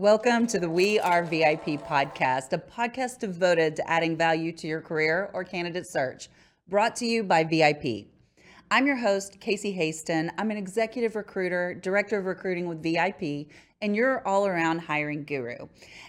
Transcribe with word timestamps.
Welcome 0.00 0.46
to 0.46 0.58
the 0.58 0.70
We 0.70 0.98
Are 0.98 1.22
VIP 1.22 1.78
podcast, 1.84 2.54
a 2.54 2.58
podcast 2.58 3.18
devoted 3.18 3.76
to 3.76 3.86
adding 3.86 4.16
value 4.16 4.50
to 4.52 4.66
your 4.66 4.80
career 4.80 5.28
or 5.34 5.44
candidate 5.44 5.86
search, 5.86 6.30
brought 6.66 6.96
to 6.96 7.04
you 7.04 7.22
by 7.22 7.44
VIP. 7.44 8.06
I'm 8.70 8.86
your 8.86 8.96
host, 8.96 9.40
Casey 9.40 9.72
Hasten. 9.72 10.32
I'm 10.38 10.50
an 10.50 10.56
executive 10.56 11.16
recruiter, 11.16 11.74
director 11.74 12.18
of 12.18 12.24
recruiting 12.24 12.66
with 12.66 12.82
VIP, 12.82 13.50
and 13.82 13.94
your 13.94 14.26
all 14.26 14.46
around 14.46 14.78
hiring 14.78 15.24
guru. 15.24 15.68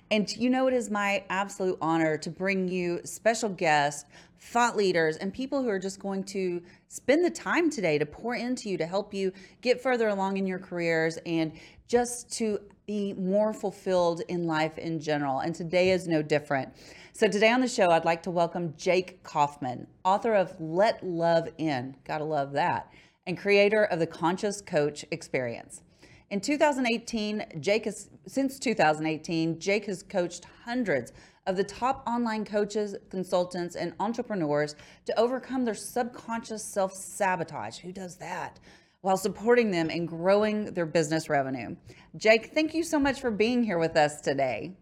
And 0.09 0.33
you 0.37 0.49
know, 0.49 0.67
it 0.67 0.73
is 0.73 0.89
my 0.89 1.25
absolute 1.29 1.77
honor 1.81 2.17
to 2.19 2.29
bring 2.29 2.69
you 2.69 3.01
special 3.03 3.49
guests, 3.49 4.09
thought 4.39 4.77
leaders, 4.77 5.17
and 5.17 5.33
people 5.33 5.61
who 5.61 5.69
are 5.69 5.79
just 5.79 5.99
going 5.99 6.23
to 6.25 6.61
spend 6.87 7.25
the 7.25 7.29
time 7.29 7.69
today 7.69 7.97
to 7.97 8.05
pour 8.05 8.35
into 8.35 8.69
you 8.69 8.77
to 8.77 8.85
help 8.85 9.13
you 9.13 9.33
get 9.61 9.81
further 9.81 10.07
along 10.07 10.37
in 10.37 10.47
your 10.47 10.59
careers 10.59 11.17
and 11.25 11.51
just 11.91 12.31
to 12.31 12.57
be 12.87 13.11
more 13.13 13.51
fulfilled 13.51 14.21
in 14.29 14.47
life 14.47 14.77
in 14.77 14.97
general. 14.97 15.39
And 15.39 15.53
today 15.53 15.89
is 15.91 16.07
no 16.07 16.21
different. 16.21 16.69
So, 17.11 17.27
today 17.27 17.51
on 17.51 17.59
the 17.59 17.67
show, 17.67 17.89
I'd 17.89 18.05
like 18.05 18.23
to 18.23 18.31
welcome 18.31 18.73
Jake 18.77 19.21
Kauffman, 19.23 19.85
author 20.05 20.33
of 20.33 20.55
Let 20.57 21.05
Love 21.05 21.49
In, 21.57 21.97
gotta 22.05 22.23
love 22.23 22.53
that, 22.53 22.89
and 23.27 23.37
creator 23.37 23.83
of 23.83 23.99
the 23.99 24.07
Conscious 24.07 24.61
Coach 24.61 25.03
Experience. 25.11 25.81
In 26.29 26.39
2018, 26.39 27.43
Jake 27.59 27.83
has, 27.83 28.09
since 28.25 28.57
2018, 28.57 29.59
Jake 29.59 29.87
has 29.87 30.01
coached 30.01 30.45
hundreds 30.63 31.11
of 31.45 31.57
the 31.57 31.63
top 31.65 32.07
online 32.07 32.45
coaches, 32.45 32.95
consultants, 33.09 33.75
and 33.75 33.93
entrepreneurs 33.99 34.77
to 35.05 35.19
overcome 35.19 35.65
their 35.65 35.75
subconscious 35.75 36.63
self 36.63 36.93
sabotage. 36.93 37.79
Who 37.79 37.91
does 37.91 38.15
that? 38.15 38.61
While 39.01 39.17
supporting 39.17 39.71
them 39.71 39.89
in 39.89 40.05
growing 40.05 40.73
their 40.73 40.85
business 40.85 41.29
revenue. 41.29 41.75
Jake, 42.15 42.51
thank 42.53 42.73
you 42.73 42.83
so 42.83 42.99
much 42.99 43.19
for 43.19 43.31
being 43.31 43.63
here 43.63 43.79
with 43.79 43.97
us 43.97 44.21
today. 44.21 44.77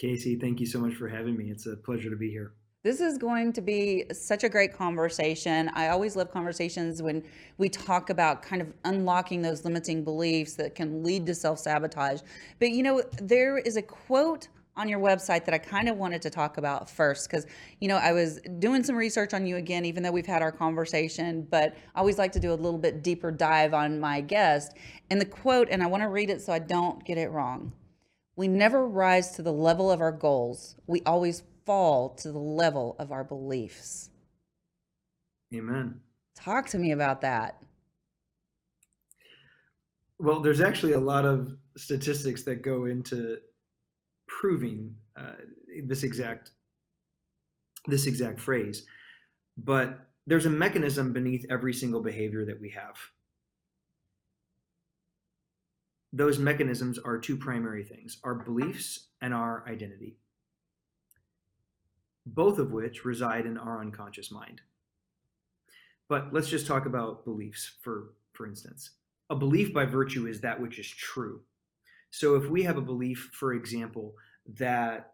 Casey, 0.00 0.36
thank 0.36 0.60
you 0.60 0.66
so 0.66 0.78
much 0.78 0.94
for 0.94 1.08
having 1.08 1.36
me. 1.36 1.50
It's 1.50 1.66
a 1.66 1.76
pleasure 1.76 2.10
to 2.10 2.16
be 2.16 2.30
here. 2.30 2.52
This 2.82 3.02
is 3.02 3.18
going 3.18 3.52
to 3.52 3.60
be 3.60 4.06
such 4.10 4.42
a 4.42 4.48
great 4.48 4.72
conversation. 4.72 5.70
I 5.74 5.88
always 5.88 6.16
love 6.16 6.30
conversations 6.30 7.02
when 7.02 7.22
we 7.58 7.68
talk 7.68 8.08
about 8.08 8.40
kind 8.40 8.62
of 8.62 8.72
unlocking 8.86 9.42
those 9.42 9.66
limiting 9.66 10.02
beliefs 10.02 10.54
that 10.54 10.74
can 10.74 11.04
lead 11.04 11.26
to 11.26 11.34
self 11.34 11.58
sabotage. 11.58 12.22
But 12.58 12.70
you 12.70 12.82
know, 12.82 13.02
there 13.20 13.58
is 13.58 13.76
a 13.76 13.82
quote 13.82 14.48
on 14.80 14.88
your 14.88 14.98
website 14.98 15.44
that 15.44 15.52
I 15.52 15.58
kind 15.58 15.88
of 15.88 15.98
wanted 15.98 16.22
to 16.22 16.30
talk 16.30 16.56
about 16.56 16.88
first 16.88 17.28
because, 17.28 17.46
you 17.80 17.88
know, 17.88 17.96
I 17.96 18.12
was 18.12 18.40
doing 18.58 18.82
some 18.82 18.96
research 18.96 19.34
on 19.34 19.46
you 19.46 19.56
again, 19.56 19.84
even 19.84 20.02
though 20.02 20.10
we've 20.10 20.26
had 20.26 20.40
our 20.40 20.50
conversation, 20.50 21.46
but 21.50 21.76
I 21.94 21.98
always 21.98 22.16
like 22.16 22.32
to 22.32 22.40
do 22.40 22.52
a 22.52 22.54
little 22.54 22.78
bit 22.78 23.02
deeper 23.02 23.30
dive 23.30 23.74
on 23.74 24.00
my 24.00 24.22
guest. 24.22 24.72
And 25.10 25.20
the 25.20 25.26
quote, 25.26 25.68
and 25.70 25.82
I 25.82 25.86
want 25.86 26.02
to 26.02 26.08
read 26.08 26.30
it 26.30 26.40
so 26.40 26.52
I 26.52 26.58
don't 26.60 27.04
get 27.04 27.18
it 27.18 27.30
wrong 27.30 27.72
We 28.36 28.48
never 28.48 28.86
rise 28.88 29.32
to 29.32 29.42
the 29.42 29.52
level 29.52 29.90
of 29.90 30.00
our 30.00 30.12
goals, 30.12 30.76
we 30.86 31.02
always 31.04 31.42
fall 31.66 32.08
to 32.16 32.32
the 32.32 32.38
level 32.38 32.96
of 32.98 33.12
our 33.12 33.22
beliefs. 33.22 34.08
Amen. 35.54 36.00
Talk 36.34 36.66
to 36.68 36.78
me 36.78 36.92
about 36.92 37.20
that. 37.20 37.62
Well, 40.18 40.40
there's 40.40 40.60
actually 40.60 40.92
a 40.94 41.00
lot 41.00 41.26
of 41.26 41.56
statistics 41.76 42.42
that 42.44 42.62
go 42.62 42.86
into 42.86 43.38
proving 44.38 44.94
uh, 45.16 45.32
this 45.84 46.02
exact 46.02 46.52
this 47.86 48.06
exact 48.06 48.38
phrase 48.38 48.86
but 49.56 50.06
there's 50.26 50.46
a 50.46 50.50
mechanism 50.50 51.12
beneath 51.12 51.44
every 51.50 51.72
single 51.72 52.00
behavior 52.00 52.44
that 52.44 52.60
we 52.60 52.70
have. 52.70 52.96
Those 56.12 56.38
mechanisms 56.38 56.98
are 56.98 57.18
two 57.18 57.36
primary 57.36 57.84
things 57.84 58.18
our 58.24 58.34
beliefs 58.34 59.08
and 59.20 59.34
our 59.34 59.64
identity 59.68 60.16
both 62.26 62.58
of 62.58 62.70
which 62.70 63.04
reside 63.04 63.46
in 63.46 63.56
our 63.56 63.80
unconscious 63.80 64.30
mind. 64.30 64.60
But 66.08 66.32
let's 66.32 66.48
just 66.48 66.66
talk 66.66 66.86
about 66.86 67.24
beliefs 67.24 67.72
for 67.82 68.12
for 68.32 68.46
instance. 68.46 68.90
A 69.30 69.36
belief 69.36 69.72
by 69.72 69.84
virtue 69.84 70.26
is 70.26 70.40
that 70.40 70.60
which 70.60 70.78
is 70.78 70.88
true 70.88 71.40
so 72.10 72.34
if 72.34 72.48
we 72.48 72.62
have 72.64 72.76
a 72.76 72.82
belief, 72.82 73.30
for 73.32 73.54
example, 73.54 74.14
that 74.58 75.12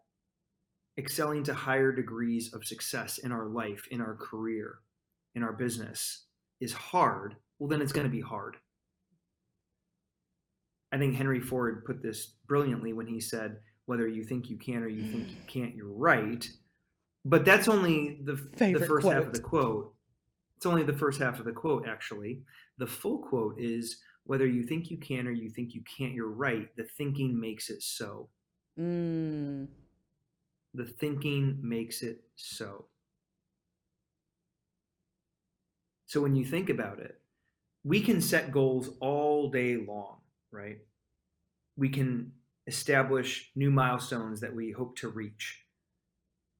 excelling 0.97 1.43
to 1.43 1.53
higher 1.53 1.91
degrees 1.91 2.53
of 2.53 2.65
success 2.65 3.19
in 3.19 3.31
our 3.31 3.45
life, 3.45 3.87
in 3.91 4.01
our 4.01 4.15
career, 4.15 4.79
in 5.35 5.43
our 5.43 5.53
business 5.53 6.25
is 6.59 6.73
hard, 6.73 7.35
well, 7.59 7.69
then 7.69 7.81
it's 7.81 7.91
going 7.91 8.07
to 8.07 8.11
be 8.11 8.21
hard. 8.21 8.57
I 10.91 10.97
think 10.97 11.15
Henry 11.15 11.39
Ford 11.39 11.85
put 11.85 12.01
this 12.01 12.33
brilliantly 12.47 12.93
when 12.93 13.07
he 13.07 13.19
said, 13.19 13.57
whether 13.85 14.07
you 14.07 14.23
think 14.23 14.49
you 14.49 14.57
can 14.57 14.83
or 14.83 14.87
you 14.87 15.03
think 15.11 15.29
you 15.29 15.37
mm. 15.37 15.47
can't, 15.47 15.75
you're 15.75 15.87
right. 15.91 16.49
But 17.25 17.45
that's 17.45 17.67
only 17.67 18.19
the, 18.23 18.33
the 18.57 18.85
first 18.85 19.03
quote. 19.03 19.13
half 19.13 19.25
of 19.25 19.33
the 19.33 19.39
quote. 19.39 19.93
It's 20.55 20.65
only 20.65 20.83
the 20.83 20.93
first 20.93 21.19
half 21.21 21.39
of 21.39 21.45
the 21.45 21.51
quote, 21.51 21.87
actually. 21.87 22.41
The 22.77 22.87
full 22.87 23.19
quote 23.19 23.55
is 23.59 23.97
whether 24.27 24.45
you 24.45 24.63
think 24.63 24.91
you 24.91 24.97
can 24.97 25.25
or 25.25 25.31
you 25.31 25.49
think 25.49 25.73
you 25.73 25.81
can't, 25.97 26.13
you're 26.13 26.27
right. 26.27 26.67
The 26.75 26.83
thinking 26.83 27.39
makes 27.39 27.69
it 27.69 27.81
so. 27.81 28.29
Mm. 28.77 29.67
The 30.73 30.85
thinking 30.85 31.57
makes 31.61 32.03
it 32.03 32.19
so. 32.35 32.85
So 36.05 36.21
when 36.21 36.35
you 36.35 36.45
think 36.45 36.69
about 36.69 36.99
it, 36.99 37.19
we 37.83 38.01
can 38.01 38.21
set 38.21 38.51
goals 38.51 38.89
all 38.99 39.49
day 39.49 39.77
long, 39.77 40.17
right? 40.51 40.79
We 41.77 41.87
can 41.87 42.33
establish 42.67 43.49
new 43.55 43.71
milestones 43.71 44.41
that 44.41 44.53
we 44.53 44.71
hope 44.71 44.97
to 44.97 45.07
reach. 45.07 45.63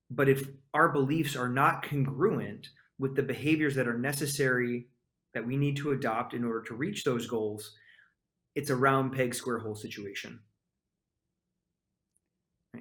But 0.10 0.30
if 0.30 0.48
our 0.74 0.88
beliefs 0.88 1.36
are 1.36 1.50
not 1.50 1.84
congruent 1.84 2.70
with 2.98 3.16
the 3.18 3.24
behaviors 3.24 3.76
that 3.76 3.90
are 3.90 3.98
necessary 3.98 4.88
that 5.38 5.46
we 5.46 5.56
need 5.56 5.78
to 5.78 5.92
adopt 5.92 6.34
in 6.34 6.44
order 6.44 6.64
to 6.64 6.74
reach 6.74 7.04
those 7.04 7.28
goals, 7.28 7.76
it's 8.56 8.72
a 8.72 8.76
round 8.76 9.14
peg, 9.14 9.36
square 9.36 9.60
hole 9.60 9.76
situation. 9.76 10.40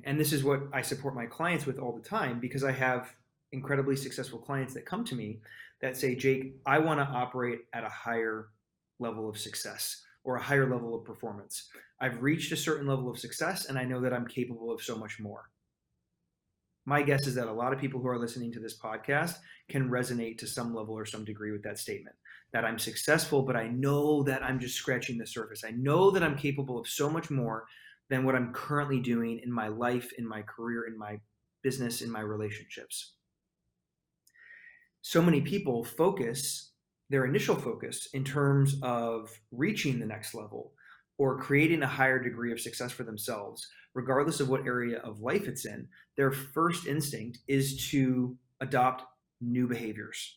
And 0.05 0.19
this 0.19 0.33
is 0.33 0.43
what 0.43 0.63
I 0.73 0.81
support 0.81 1.15
my 1.15 1.27
clients 1.27 1.67
with 1.67 1.79
all 1.79 1.93
the 1.93 2.09
time 2.09 2.41
because 2.41 2.65
I 2.65 2.73
have 2.73 3.15
incredibly 3.53 3.95
successful 3.95 4.39
clients 4.39 4.73
that 4.73 4.87
come 4.87 5.05
to 5.05 5.15
me 5.15 5.41
that 5.83 5.99
say, 5.99 6.15
Jake, 6.15 6.57
I 6.65 6.79
want 6.79 6.99
to 6.99 7.05
operate 7.15 7.67
at 7.75 7.85
a 7.85 7.91
higher 7.91 8.49
level 8.99 9.29
of 9.29 9.37
success 9.37 10.03
or 10.25 10.37
a 10.37 10.43
higher 10.43 10.67
level 10.67 10.95
of 10.95 11.05
performance. 11.05 11.69
I've 12.01 12.23
reached 12.23 12.53
a 12.53 12.57
certain 12.57 12.87
level 12.87 13.11
of 13.11 13.19
success 13.19 13.67
and 13.67 13.79
I 13.79 13.85
know 13.85 14.01
that 14.01 14.15
I'm 14.15 14.27
capable 14.27 14.73
of 14.73 14.81
so 14.81 14.97
much 14.97 15.21
more. 15.21 15.51
My 16.89 17.03
guess 17.03 17.27
is 17.27 17.35
that 17.35 17.49
a 17.49 17.53
lot 17.53 17.73
of 17.73 17.81
people 17.81 18.01
who 18.01 18.07
are 18.07 18.19
listening 18.19 18.53
to 18.53 18.61
this 18.61 18.79
podcast 18.79 19.39
can 19.69 19.91
resonate 19.91 20.39
to 20.39 20.47
some 20.47 20.73
level 20.73 20.97
or 20.97 21.05
some 21.05 21.25
degree 21.25 21.51
with 21.51 21.65
that 21.65 21.79
statement 21.79 22.15
that 22.53 22.65
I'm 22.65 22.79
successful, 22.79 23.43
but 23.43 23.57
I 23.57 23.67
know 23.67 24.23
that 24.23 24.45
I'm 24.45 24.61
just 24.61 24.77
scratching 24.77 25.19
the 25.19 25.27
surface. 25.27 25.65
I 25.67 25.73
know 25.73 26.13
that 26.13 26.23
I'm 26.23 26.39
capable 26.39 26.79
of 26.79 26.87
so 26.87 27.11
much 27.11 27.29
more 27.29 27.67
than 28.09 28.25
what 28.25 28.37
I'm 28.37 28.53
currently 28.53 29.01
doing 29.01 29.41
in 29.43 29.53
my 29.53 29.67
life, 29.67 30.13
in 30.17 30.27
my 30.27 30.43
career, 30.43 30.87
in 30.87 30.97
my 30.97 31.19
business, 31.65 32.03
in 32.03 32.11
my 32.11 32.21
relationships. 32.21 33.15
So 35.03 35.21
many 35.21 35.41
people 35.41 35.83
focus 35.83 36.71
their 37.11 37.25
initial 37.25 37.57
focus 37.57 38.09
in 38.15 38.23
terms 38.23 38.77
of 38.83 39.29
reaching 39.51 39.99
the 39.99 40.07
next 40.07 40.35
level 40.35 40.73
or 41.19 41.39
creating 41.39 41.83
a 41.83 41.87
higher 41.87 42.19
degree 42.19 42.53
of 42.53 42.61
success 42.61 42.93
for 42.93 43.05
themselves, 43.05 43.67
regardless 43.95 44.41
of 44.41 44.49
what 44.49 44.67
area 44.67 44.99
of 44.99 45.21
life 45.21 45.49
it's 45.49 45.65
in. 45.65 45.89
Their 46.17 46.33
first 46.33 46.87
instinct 46.87 47.39
is 47.49 47.89
to 47.91 48.37
adopt 48.61 49.05
new 49.41 49.67
behaviors 49.67 50.37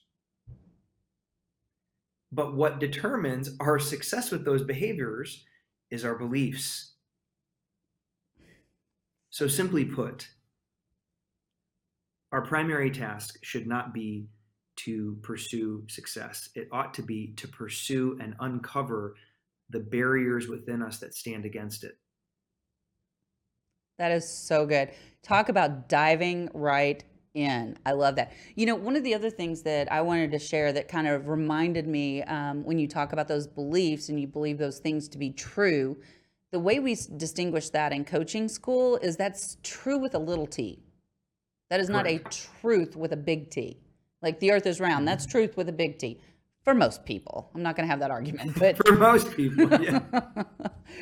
but 2.31 2.55
what 2.55 2.79
determines 2.79 3.49
our 3.59 3.79
success 3.79 4.31
with 4.31 4.45
those 4.45 4.63
behaviors 4.63 5.45
is 5.89 6.05
our 6.05 6.15
beliefs. 6.15 6.93
So, 9.31 9.47
simply 9.47 9.85
put, 9.85 10.27
our 12.31 12.41
primary 12.41 12.91
task 12.91 13.39
should 13.41 13.67
not 13.67 13.93
be 13.93 14.27
to 14.77 15.17
pursue 15.23 15.83
success. 15.87 16.49
It 16.55 16.67
ought 16.71 16.93
to 16.95 17.01
be 17.01 17.33
to 17.37 17.47
pursue 17.47 18.17
and 18.21 18.35
uncover 18.39 19.15
the 19.69 19.79
barriers 19.79 20.47
within 20.47 20.81
us 20.81 20.99
that 20.99 21.13
stand 21.13 21.45
against 21.45 21.83
it. 21.83 21.97
That 23.97 24.11
is 24.11 24.27
so 24.27 24.65
good. 24.65 24.91
Talk 25.23 25.49
about 25.49 25.89
diving 25.89 26.49
right 26.53 27.03
in. 27.33 27.77
I 27.85 27.91
love 27.91 28.15
that. 28.15 28.31
You 28.55 28.65
know, 28.65 28.75
one 28.75 28.95
of 28.95 29.03
the 29.03 29.13
other 29.13 29.29
things 29.29 29.61
that 29.63 29.91
I 29.91 30.01
wanted 30.01 30.31
to 30.31 30.39
share 30.39 30.71
that 30.73 30.87
kind 30.87 31.07
of 31.07 31.27
reminded 31.27 31.87
me 31.87 32.23
um, 32.23 32.63
when 32.63 32.79
you 32.79 32.87
talk 32.87 33.13
about 33.13 33.27
those 33.27 33.45
beliefs 33.45 34.09
and 34.09 34.19
you 34.19 34.27
believe 34.27 34.57
those 34.57 34.79
things 34.79 35.07
to 35.09 35.17
be 35.17 35.31
true, 35.31 35.97
the 36.51 36.59
way 36.59 36.79
we 36.79 36.97
distinguish 37.17 37.69
that 37.69 37.91
in 37.91 38.05
coaching 38.05 38.47
school 38.47 38.97
is 38.97 39.17
that's 39.17 39.57
true 39.63 39.99
with 39.99 40.15
a 40.15 40.19
little 40.19 40.47
t. 40.47 40.81
That 41.69 41.79
is 41.79 41.89
not 41.89 42.07
a 42.07 42.19
truth 42.19 42.95
with 42.95 43.13
a 43.13 43.17
big 43.17 43.51
T. 43.51 43.77
Like 44.21 44.39
the 44.39 44.51
earth 44.51 44.65
is 44.65 44.79
round, 44.79 45.07
that's 45.07 45.25
mm-hmm. 45.25 45.31
truth 45.31 45.57
with 45.57 45.69
a 45.69 45.73
big 45.73 45.99
T. 45.99 46.19
For 46.69 46.75
most 46.75 47.03
people. 47.03 47.49
I'm 47.55 47.63
not 47.63 47.75
going 47.75 47.87
to 47.87 47.89
have 47.89 47.99
that 48.01 48.11
argument, 48.11 48.59
but 48.59 48.77
for 48.85 48.93
most 48.93 49.35
people, 49.35 49.67
yeah. 49.81 50.01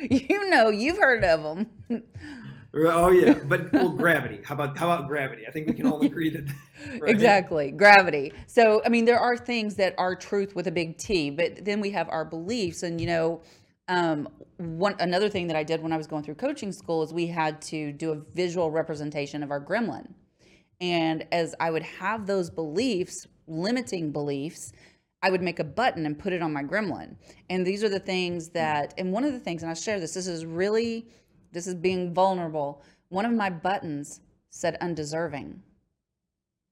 you 0.00 0.48
know, 0.48 0.70
you've 0.70 0.96
heard 0.96 1.22
of 1.24 1.42
them. 1.42 2.02
Oh 2.72 3.10
yeah, 3.10 3.34
but 3.44 3.70
well, 3.70 3.90
gravity. 3.90 4.40
How 4.42 4.54
about 4.54 4.78
how 4.78 4.90
about 4.90 5.08
gravity? 5.08 5.46
I 5.46 5.50
think 5.50 5.66
we 5.66 5.74
can 5.74 5.86
all 5.86 6.00
agree 6.06 6.30
that 6.30 6.44
right? 7.00 7.10
exactly 7.10 7.70
gravity. 7.70 8.32
So 8.46 8.80
I 8.86 8.88
mean, 8.88 9.04
there 9.04 9.20
are 9.20 9.36
things 9.36 9.74
that 9.74 9.94
are 9.98 10.16
truth 10.16 10.56
with 10.56 10.68
a 10.68 10.70
big 10.70 10.96
T, 10.96 11.28
but 11.28 11.66
then 11.66 11.82
we 11.82 11.90
have 11.90 12.08
our 12.08 12.24
beliefs, 12.24 12.82
and 12.82 12.98
you 12.98 13.06
know, 13.06 13.42
um, 13.88 14.26
one 14.56 14.94
another 15.00 15.28
thing 15.28 15.48
that 15.48 15.56
I 15.56 15.64
did 15.64 15.82
when 15.82 15.92
I 15.92 15.98
was 15.98 16.06
going 16.06 16.22
through 16.22 16.36
coaching 16.36 16.72
school 16.72 17.02
is 17.02 17.12
we 17.12 17.26
had 17.26 17.60
to 17.62 17.92
do 17.92 18.12
a 18.12 18.16
visual 18.34 18.70
representation 18.70 19.42
of 19.42 19.50
our 19.50 19.60
gremlin, 19.60 20.14
and 20.80 21.26
as 21.30 21.54
I 21.60 21.70
would 21.70 21.82
have 21.82 22.26
those 22.26 22.48
beliefs, 22.48 23.26
limiting 23.46 24.12
beliefs, 24.12 24.72
I 25.22 25.30
would 25.30 25.42
make 25.42 25.58
a 25.58 25.64
button 25.64 26.06
and 26.06 26.18
put 26.18 26.32
it 26.32 26.42
on 26.42 26.52
my 26.52 26.62
gremlin. 26.62 27.16
And 27.50 27.66
these 27.66 27.82
are 27.82 27.88
the 27.88 27.98
things 27.98 28.50
that, 28.50 28.94
and 28.98 29.12
one 29.12 29.24
of 29.24 29.32
the 29.32 29.40
things, 29.40 29.62
and 29.62 29.70
I 29.70 29.74
share 29.74 29.98
this. 29.98 30.14
This 30.14 30.28
is 30.28 30.46
really 30.46 31.08
this 31.52 31.66
is 31.66 31.74
being 31.74 32.12
vulnerable. 32.12 32.82
One 33.08 33.24
of 33.24 33.32
my 33.32 33.50
buttons 33.50 34.20
said 34.50 34.76
undeserving. 34.80 35.62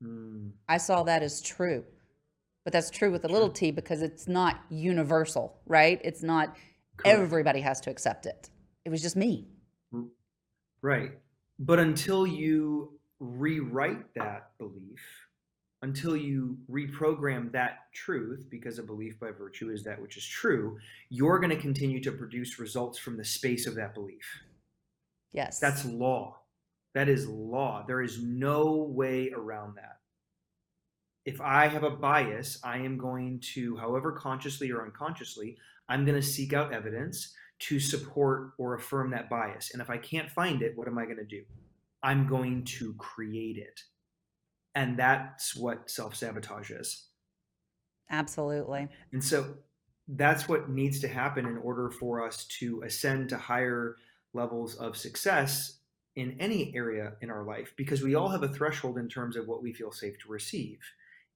Mm. 0.02 0.50
I 0.68 0.76
saw 0.76 1.02
that 1.04 1.22
as 1.22 1.40
true. 1.40 1.84
But 2.64 2.72
that's 2.72 2.90
true 2.90 3.12
with 3.12 3.24
a 3.24 3.28
little 3.28 3.48
t 3.48 3.70
because 3.70 4.02
it's 4.02 4.26
not 4.26 4.60
universal, 4.68 5.56
right? 5.66 6.00
It's 6.04 6.22
not 6.22 6.56
Correct. 6.96 7.18
everybody 7.18 7.60
has 7.60 7.80
to 7.82 7.90
accept 7.90 8.26
it. 8.26 8.50
It 8.84 8.90
was 8.90 9.00
just 9.00 9.16
me. 9.16 9.46
Right. 10.82 11.12
But 11.58 11.78
until 11.78 12.26
you 12.26 12.98
rewrite 13.18 14.12
that 14.14 14.50
belief, 14.58 15.25
until 15.86 16.16
you 16.16 16.58
reprogram 16.68 17.52
that 17.52 17.92
truth, 17.94 18.48
because 18.50 18.80
a 18.80 18.82
belief 18.82 19.20
by 19.20 19.30
virtue 19.30 19.70
is 19.70 19.84
that 19.84 20.02
which 20.02 20.16
is 20.16 20.26
true, 20.26 20.76
you're 21.10 21.38
going 21.38 21.54
to 21.54 21.62
continue 21.62 22.02
to 22.02 22.10
produce 22.10 22.58
results 22.58 22.98
from 22.98 23.16
the 23.16 23.24
space 23.24 23.68
of 23.68 23.76
that 23.76 23.94
belief. 23.94 24.42
Yes. 25.32 25.60
That's 25.60 25.84
law. 25.84 26.40
That 26.94 27.08
is 27.08 27.28
law. 27.28 27.84
There 27.86 28.02
is 28.02 28.20
no 28.20 28.74
way 28.74 29.30
around 29.30 29.76
that. 29.76 29.98
If 31.24 31.40
I 31.40 31.68
have 31.68 31.84
a 31.84 31.90
bias, 31.90 32.58
I 32.64 32.78
am 32.78 32.98
going 32.98 33.40
to, 33.54 33.76
however 33.76 34.10
consciously 34.10 34.72
or 34.72 34.84
unconsciously, 34.84 35.56
I'm 35.88 36.04
going 36.04 36.20
to 36.20 36.26
seek 36.26 36.52
out 36.52 36.72
evidence 36.72 37.32
to 37.60 37.78
support 37.78 38.54
or 38.58 38.74
affirm 38.74 39.12
that 39.12 39.30
bias. 39.30 39.70
And 39.72 39.80
if 39.80 39.88
I 39.88 39.98
can't 39.98 40.30
find 40.30 40.62
it, 40.62 40.76
what 40.76 40.88
am 40.88 40.98
I 40.98 41.04
going 41.04 41.18
to 41.18 41.24
do? 41.24 41.44
I'm 42.02 42.26
going 42.26 42.64
to 42.64 42.92
create 42.94 43.56
it. 43.56 43.80
And 44.76 44.98
that's 44.98 45.56
what 45.56 45.90
self 45.90 46.14
sabotage 46.14 46.70
is. 46.70 47.06
Absolutely. 48.10 48.88
And 49.12 49.24
so 49.24 49.54
that's 50.06 50.48
what 50.48 50.68
needs 50.68 51.00
to 51.00 51.08
happen 51.08 51.46
in 51.46 51.56
order 51.56 51.90
for 51.90 52.24
us 52.24 52.44
to 52.60 52.82
ascend 52.82 53.30
to 53.30 53.38
higher 53.38 53.96
levels 54.34 54.76
of 54.76 54.96
success 54.96 55.78
in 56.14 56.36
any 56.38 56.74
area 56.76 57.14
in 57.22 57.30
our 57.30 57.42
life 57.42 57.72
because 57.76 58.02
we 58.02 58.14
all 58.14 58.28
have 58.28 58.42
a 58.42 58.48
threshold 58.48 58.98
in 58.98 59.08
terms 59.08 59.34
of 59.34 59.48
what 59.48 59.62
we 59.62 59.72
feel 59.72 59.90
safe 59.90 60.18
to 60.18 60.28
receive 60.28 60.78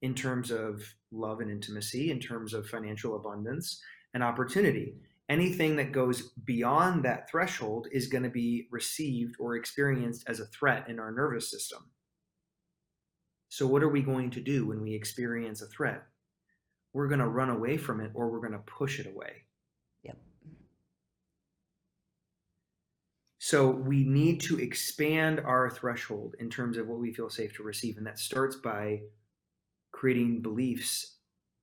in 0.02 0.14
terms 0.14 0.50
of 0.50 0.82
love 1.10 1.40
and 1.40 1.50
intimacy 1.50 2.10
in 2.10 2.20
terms 2.20 2.54
of 2.54 2.66
financial 2.66 3.16
abundance 3.16 3.82
and 4.14 4.22
opportunity 4.22 4.94
anything 5.28 5.76
that 5.76 5.92
goes 5.92 6.30
beyond 6.44 7.04
that 7.04 7.28
threshold 7.28 7.88
is 7.92 8.06
going 8.06 8.22
to 8.22 8.30
be 8.30 8.68
received 8.70 9.34
or 9.38 9.56
experienced 9.56 10.24
as 10.26 10.40
a 10.40 10.46
threat 10.46 10.88
in 10.88 10.98
our 10.98 11.10
nervous 11.10 11.50
system 11.50 11.90
so 13.50 13.66
what 13.66 13.82
are 13.82 13.90
we 13.90 14.00
going 14.00 14.30
to 14.30 14.40
do 14.40 14.66
when 14.66 14.80
we 14.80 14.94
experience 14.94 15.60
a 15.60 15.66
threat 15.66 16.02
we're 16.94 17.08
going 17.08 17.20
to 17.20 17.28
run 17.28 17.50
away 17.50 17.76
from 17.76 18.00
it 18.00 18.10
or 18.14 18.30
we're 18.30 18.40
going 18.40 18.52
to 18.52 18.58
push 18.60 18.98
it 18.98 19.06
away 19.06 19.44
Yep. 20.04 20.16
So 23.38 23.70
we 23.70 24.04
need 24.04 24.40
to 24.42 24.60
expand 24.60 25.40
our 25.40 25.70
threshold 25.70 26.36
in 26.38 26.50
terms 26.50 26.76
of 26.76 26.86
what 26.86 27.00
we 27.00 27.12
feel 27.12 27.30
safe 27.30 27.54
to 27.56 27.62
receive. 27.62 27.96
And 27.96 28.06
that 28.06 28.18
starts 28.18 28.56
by 28.56 29.00
creating 29.92 30.42
beliefs 30.42 31.16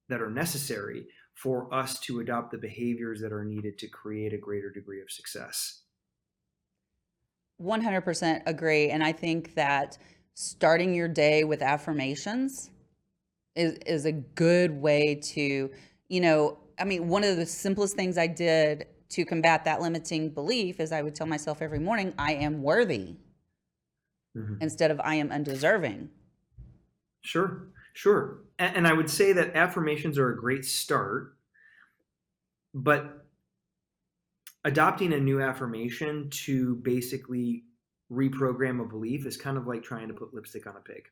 that 0.09 0.21
are 0.21 0.29
necessary 0.29 1.07
for 1.35 1.73
us 1.73 1.99
to 1.99 2.19
adopt 2.19 2.51
the 2.51 2.57
behaviors 2.57 3.21
that 3.21 3.31
are 3.31 3.45
needed 3.45 3.77
to 3.77 3.87
create 3.87 4.33
a 4.33 4.37
greater 4.37 4.71
degree 4.71 5.01
of 5.01 5.11
success. 5.11 5.83
100% 7.61 8.41
agree. 8.45 8.89
And 8.89 9.03
I 9.03 9.11
think 9.11 9.55
that 9.55 9.97
starting 10.39 10.93
your 10.93 11.07
day 11.07 11.43
with 11.43 11.63
affirmations 11.63 12.69
is, 13.55 13.73
is 13.87 14.05
a 14.05 14.11
good 14.11 14.69
way 14.69 15.15
to, 15.15 15.71
you 16.09 16.21
know, 16.21 16.59
I 16.77 16.83
mean, 16.83 17.07
one 17.07 17.23
of 17.23 17.37
the 17.37 17.45
simplest 17.47 17.95
things 17.95 18.19
I 18.19 18.27
did 18.27 18.85
to 19.09 19.25
combat 19.25 19.65
that 19.65 19.81
limiting 19.81 20.29
belief 20.29 20.79
is 20.79 20.91
I 20.91 21.01
would 21.01 21.15
tell 21.15 21.25
myself 21.25 21.59
every 21.59 21.79
morning, 21.79 22.13
I 22.19 22.33
am 22.33 22.61
worthy 22.61 23.15
mm-hmm. 24.37 24.61
instead 24.61 24.91
of 24.91 25.01
I 25.03 25.15
am 25.15 25.31
undeserving. 25.31 26.09
Sure, 27.21 27.69
sure. 27.93 28.41
And, 28.59 28.75
and 28.77 28.87
I 28.87 28.93
would 28.93 29.09
say 29.09 29.33
that 29.33 29.55
affirmations 29.55 30.19
are 30.19 30.29
a 30.29 30.37
great 30.37 30.65
start, 30.65 31.35
but 32.75 33.25
adopting 34.63 35.13
a 35.13 35.19
new 35.19 35.41
affirmation 35.41 36.29
to 36.29 36.75
basically 36.75 37.63
reprogram 38.11 38.81
a 38.81 38.85
belief 38.85 39.25
is 39.25 39.37
kind 39.37 39.57
of 39.57 39.67
like 39.67 39.83
trying 39.83 40.07
to 40.07 40.13
put 40.13 40.33
lipstick 40.33 40.67
on 40.67 40.75
a 40.75 40.79
pig 40.79 41.03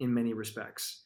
in 0.00 0.12
many 0.12 0.34
respects. 0.34 1.02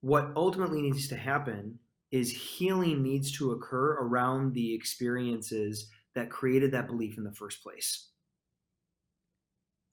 What 0.00 0.32
ultimately 0.36 0.82
needs 0.82 1.08
to 1.08 1.16
happen 1.16 1.78
is 2.10 2.30
healing 2.30 3.02
needs 3.02 3.32
to 3.38 3.52
occur 3.52 3.94
around 3.94 4.54
the 4.54 4.74
experiences 4.74 5.88
that 6.14 6.30
created 6.30 6.72
that 6.72 6.86
belief 6.86 7.18
in 7.18 7.24
the 7.24 7.32
first 7.32 7.62
place. 7.62 8.10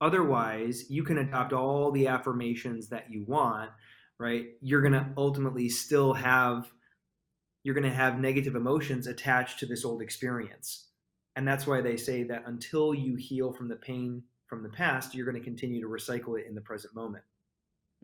Otherwise, 0.02 0.90
you 0.90 1.04
can 1.04 1.18
adopt 1.18 1.54
all 1.54 1.92
the 1.92 2.08
affirmations 2.08 2.90
that 2.90 3.10
you 3.10 3.24
want, 3.26 3.72
right? 4.20 4.48
You're 4.62 4.82
going 4.82 4.94
to 4.94 5.10
ultimately 5.18 5.70
still 5.70 6.14
have 6.14 6.72
you're 7.64 7.76
going 7.76 7.90
to 7.90 7.96
have 7.96 8.20
negative 8.20 8.56
emotions 8.56 9.08
attached 9.08 9.60
to 9.60 9.66
this 9.66 9.86
old 9.86 10.02
experience. 10.02 10.90
And 11.36 11.48
that's 11.48 11.66
why 11.66 11.82
they 11.82 11.98
say 11.98 12.24
that 12.24 12.44
until 12.46 12.94
you 12.94 13.16
heal 13.16 13.52
from 13.52 13.68
the 13.68 13.76
pain 13.76 14.24
from 14.48 14.62
the 14.62 14.70
past, 14.70 15.16
you're 15.16 15.26
going 15.26 15.38
to 15.38 15.44
continue 15.44 15.82
to 15.82 15.88
recycle 15.88 16.40
it 16.40 16.46
in 16.48 16.54
the 16.54 16.62
present 16.62 16.94
moment. 16.94 17.24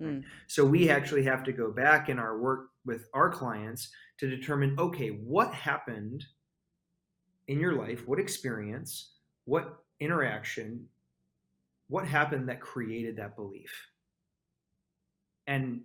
Mm. 0.01 0.23
So 0.47 0.65
we 0.65 0.89
actually 0.89 1.23
have 1.23 1.43
to 1.43 1.51
go 1.51 1.71
back 1.71 2.09
in 2.09 2.17
our 2.17 2.39
work 2.39 2.69
with 2.85 3.07
our 3.13 3.29
clients 3.29 3.89
to 4.19 4.29
determine 4.29 4.75
okay, 4.79 5.09
what 5.09 5.53
happened 5.53 6.25
in 7.47 7.59
your 7.59 7.73
life? 7.73 8.07
What 8.07 8.19
experience? 8.19 9.13
What 9.45 9.79
interaction? 9.99 10.85
What 11.87 12.07
happened 12.07 12.47
that 12.49 12.61
created 12.61 13.17
that 13.17 13.35
belief? 13.35 13.71
And 15.47 15.81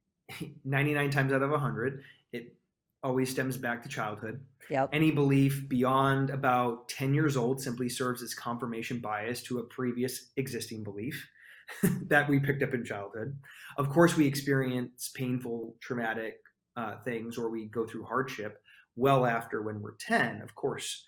99 0.64 1.10
times 1.10 1.32
out 1.32 1.42
of 1.42 1.50
100, 1.50 2.02
it 2.32 2.54
always 3.02 3.30
stems 3.30 3.56
back 3.56 3.82
to 3.82 3.88
childhood. 3.88 4.40
Yep. 4.70 4.90
Any 4.92 5.10
belief 5.10 5.68
beyond 5.68 6.30
about 6.30 6.88
10 6.88 7.14
years 7.14 7.36
old 7.36 7.60
simply 7.60 7.88
serves 7.88 8.22
as 8.22 8.34
confirmation 8.34 9.00
bias 9.00 9.42
to 9.44 9.58
a 9.58 9.64
previous 9.64 10.30
existing 10.36 10.84
belief. 10.84 11.28
that 12.08 12.28
we 12.28 12.40
picked 12.40 12.62
up 12.62 12.74
in 12.74 12.84
childhood. 12.84 13.38
Of 13.76 13.90
course, 13.90 14.16
we 14.16 14.26
experience 14.26 15.10
painful, 15.14 15.76
traumatic 15.80 16.36
uh, 16.76 16.96
things 17.04 17.36
or 17.36 17.50
we 17.50 17.66
go 17.66 17.86
through 17.86 18.04
hardship 18.04 18.58
well 18.96 19.26
after 19.26 19.62
when 19.62 19.80
we're 19.80 19.96
10, 20.00 20.42
of 20.42 20.54
course. 20.54 21.04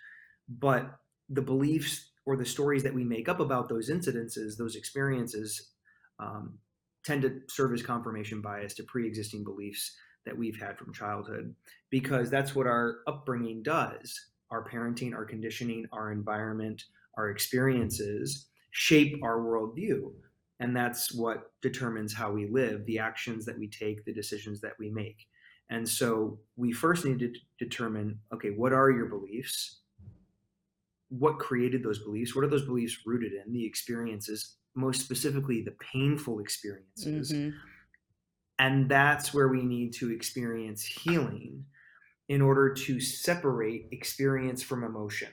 But 0.49 0.91
the 1.29 1.43
beliefs 1.43 2.11
or 2.27 2.37
the 2.37 2.45
stories 2.45 2.83
that 2.83 2.95
we 2.95 3.05
make 3.05 3.29
up 3.29 3.41
about 3.41 3.69
those 3.69 3.91
incidences, 3.91 4.57
those 4.59 4.77
experiences, 4.77 5.71
um, 6.19 6.59
tend 7.05 7.23
to 7.23 7.41
serve 7.49 7.73
as 7.73 7.83
confirmation 7.83 8.43
bias 8.43 8.75
to 8.75 8.83
pre 8.83 9.07
existing 9.07 9.43
beliefs 9.45 9.97
that 10.27 10.37
we've 10.37 10.59
had 10.59 10.79
from 10.79 10.93
childhood 10.93 11.55
because 11.91 12.31
that's 12.31 12.55
what 12.55 12.67
our 12.67 12.99
upbringing 13.07 13.63
does. 13.63 14.19
Our 14.51 14.69
parenting, 14.69 15.15
our 15.15 15.25
conditioning, 15.25 15.87
our 15.93 16.13
environment, 16.13 16.83
our 17.17 17.31
experiences 17.31 18.49
shape 18.73 19.19
our 19.23 19.39
worldview. 19.39 20.13
And 20.61 20.77
that's 20.77 21.15
what 21.15 21.53
determines 21.63 22.13
how 22.13 22.31
we 22.33 22.49
live, 22.49 22.85
the 22.85 22.99
actions 22.99 23.47
that 23.47 23.59
we 23.59 23.69
take, 23.69 24.05
the 24.05 24.13
decisions 24.13 24.61
that 24.61 24.75
we 24.79 24.91
make. 24.91 25.27
And 25.71 25.89
so 25.89 26.39
we 26.57 26.73
first 26.73 27.05
need 27.05 27.21
to 27.21 27.33
determine 27.59 28.19
okay, 28.35 28.51
what 28.51 28.73
are 28.73 28.91
your 28.91 29.07
beliefs? 29.07 29.81
what 31.11 31.39
created 31.39 31.83
those 31.83 31.99
beliefs 31.99 32.35
what 32.35 32.45
are 32.45 32.49
those 32.49 32.65
beliefs 32.65 32.99
rooted 33.05 33.33
in 33.33 33.53
the 33.53 33.65
experiences 33.65 34.57
most 34.75 35.01
specifically 35.01 35.61
the 35.61 35.75
painful 35.93 36.39
experiences 36.39 37.33
mm-hmm. 37.33 37.57
And 38.61 38.91
that's 38.91 39.33
where 39.33 39.49
we 39.49 39.63
need 39.63 39.95
to 39.95 40.13
experience 40.13 40.85
healing 40.85 41.65
in 42.29 42.43
order 42.43 42.75
to 42.75 43.01
separate 43.01 43.89
experience 43.91 44.63
from 44.63 44.85
emotion. 44.85 45.31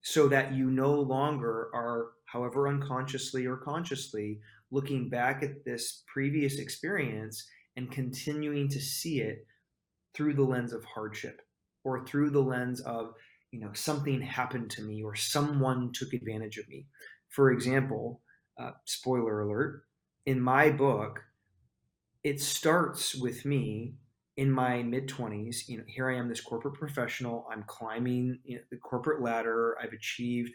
So 0.00 0.26
that 0.28 0.54
you 0.54 0.70
no 0.70 0.94
longer 0.94 1.68
are 1.74 2.12
however 2.24 2.68
unconsciously 2.68 3.44
or 3.44 3.58
consciously 3.58 4.40
looking 4.70 5.10
back 5.10 5.42
at 5.42 5.62
this 5.66 6.02
previous 6.10 6.58
experience 6.58 7.46
and 7.76 7.92
continuing 7.92 8.70
to 8.70 8.80
see 8.80 9.20
it 9.20 9.46
through 10.14 10.32
the 10.34 10.42
lens 10.42 10.72
of 10.72 10.82
hardship 10.86 11.42
or 11.84 12.06
through 12.06 12.30
the 12.30 12.42
lens 12.42 12.80
of 12.80 13.12
you 13.50 13.60
know 13.60 13.72
something 13.74 14.22
happened 14.22 14.70
to 14.70 14.82
me 14.82 15.02
or 15.02 15.14
someone 15.14 15.92
took 15.92 16.14
advantage 16.14 16.56
of 16.56 16.66
me. 16.66 16.86
For 17.28 17.50
example 17.52 18.22
uh, 18.58 18.70
spoiler 18.86 19.42
alert 19.42 19.82
in 20.24 20.40
my 20.40 20.70
book 20.70 21.20
it 22.22 22.40
starts 22.40 23.14
with 23.14 23.44
me 23.44 23.94
in 24.36 24.50
my 24.50 24.82
mid 24.82 25.08
20s 25.08 25.68
you 25.68 25.78
know 25.78 25.84
here 25.86 26.08
i 26.10 26.16
am 26.16 26.28
this 26.28 26.40
corporate 26.40 26.74
professional 26.74 27.46
i'm 27.50 27.64
climbing 27.66 28.38
you 28.44 28.56
know, 28.56 28.62
the 28.70 28.76
corporate 28.76 29.20
ladder 29.20 29.76
i've 29.82 29.92
achieved 29.92 30.52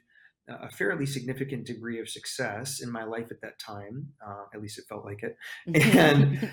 a 0.48 0.70
fairly 0.70 1.08
significant 1.08 1.66
degree 1.66 2.00
of 2.00 2.08
success 2.08 2.80
in 2.80 2.92
my 2.92 3.04
life 3.04 3.28
at 3.32 3.42
that 3.42 3.60
time 3.60 4.08
uh, 4.26 4.44
at 4.54 4.62
least 4.62 4.78
it 4.78 4.86
felt 4.88 5.04
like 5.04 5.24
it 5.24 5.36
and 5.76 6.52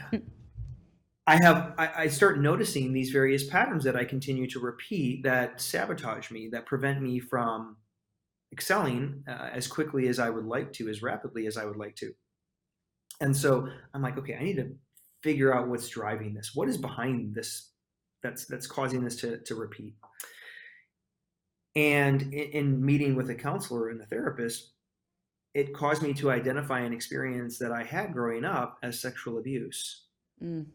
I 1.24 1.36
have 1.40 1.74
I, 1.78 1.90
I, 1.96 2.06
start 2.08 2.40
noticing 2.40 2.92
these 2.92 3.10
various 3.10 3.44
patterns 3.44 3.84
that 3.84 3.94
I 3.94 4.04
continue 4.04 4.48
to 4.48 4.58
repeat 4.58 5.22
that 5.22 5.60
sabotage 5.60 6.32
me, 6.32 6.48
that 6.50 6.66
prevent 6.66 7.00
me 7.00 7.20
from 7.20 7.76
excelling 8.52 9.22
uh, 9.28 9.50
as 9.52 9.68
quickly 9.68 10.08
as 10.08 10.18
I 10.18 10.30
would 10.30 10.44
like 10.44 10.72
to, 10.74 10.88
as 10.88 11.00
rapidly 11.00 11.46
as 11.46 11.56
I 11.56 11.64
would 11.64 11.76
like 11.76 11.94
to. 11.96 12.12
And 13.20 13.36
so 13.36 13.68
I'm 13.94 14.02
like, 14.02 14.18
okay, 14.18 14.34
I 14.34 14.42
need 14.42 14.56
to 14.56 14.72
figure 15.22 15.54
out 15.54 15.68
what's 15.68 15.88
driving 15.88 16.34
this. 16.34 16.52
What 16.54 16.68
is 16.68 16.76
behind 16.76 17.34
this 17.34 17.70
that's 18.22 18.44
that's 18.46 18.66
causing 18.66 19.04
this 19.04 19.16
to, 19.16 19.38
to 19.38 19.54
repeat? 19.54 19.94
And 21.74 22.22
in, 22.22 22.50
in 22.50 22.84
meeting 22.84 23.16
with 23.16 23.30
a 23.30 23.34
counselor 23.34 23.88
and 23.88 24.00
a 24.00 24.06
therapist, 24.06 24.72
it 25.54 25.74
caused 25.74 26.02
me 26.02 26.12
to 26.14 26.30
identify 26.30 26.80
an 26.80 26.92
experience 26.92 27.58
that 27.58 27.72
I 27.72 27.82
had 27.82 28.12
growing 28.12 28.44
up 28.44 28.78
as 28.82 29.00
sexual 29.00 29.38
abuse. 29.38 30.06
Mm 30.42 30.66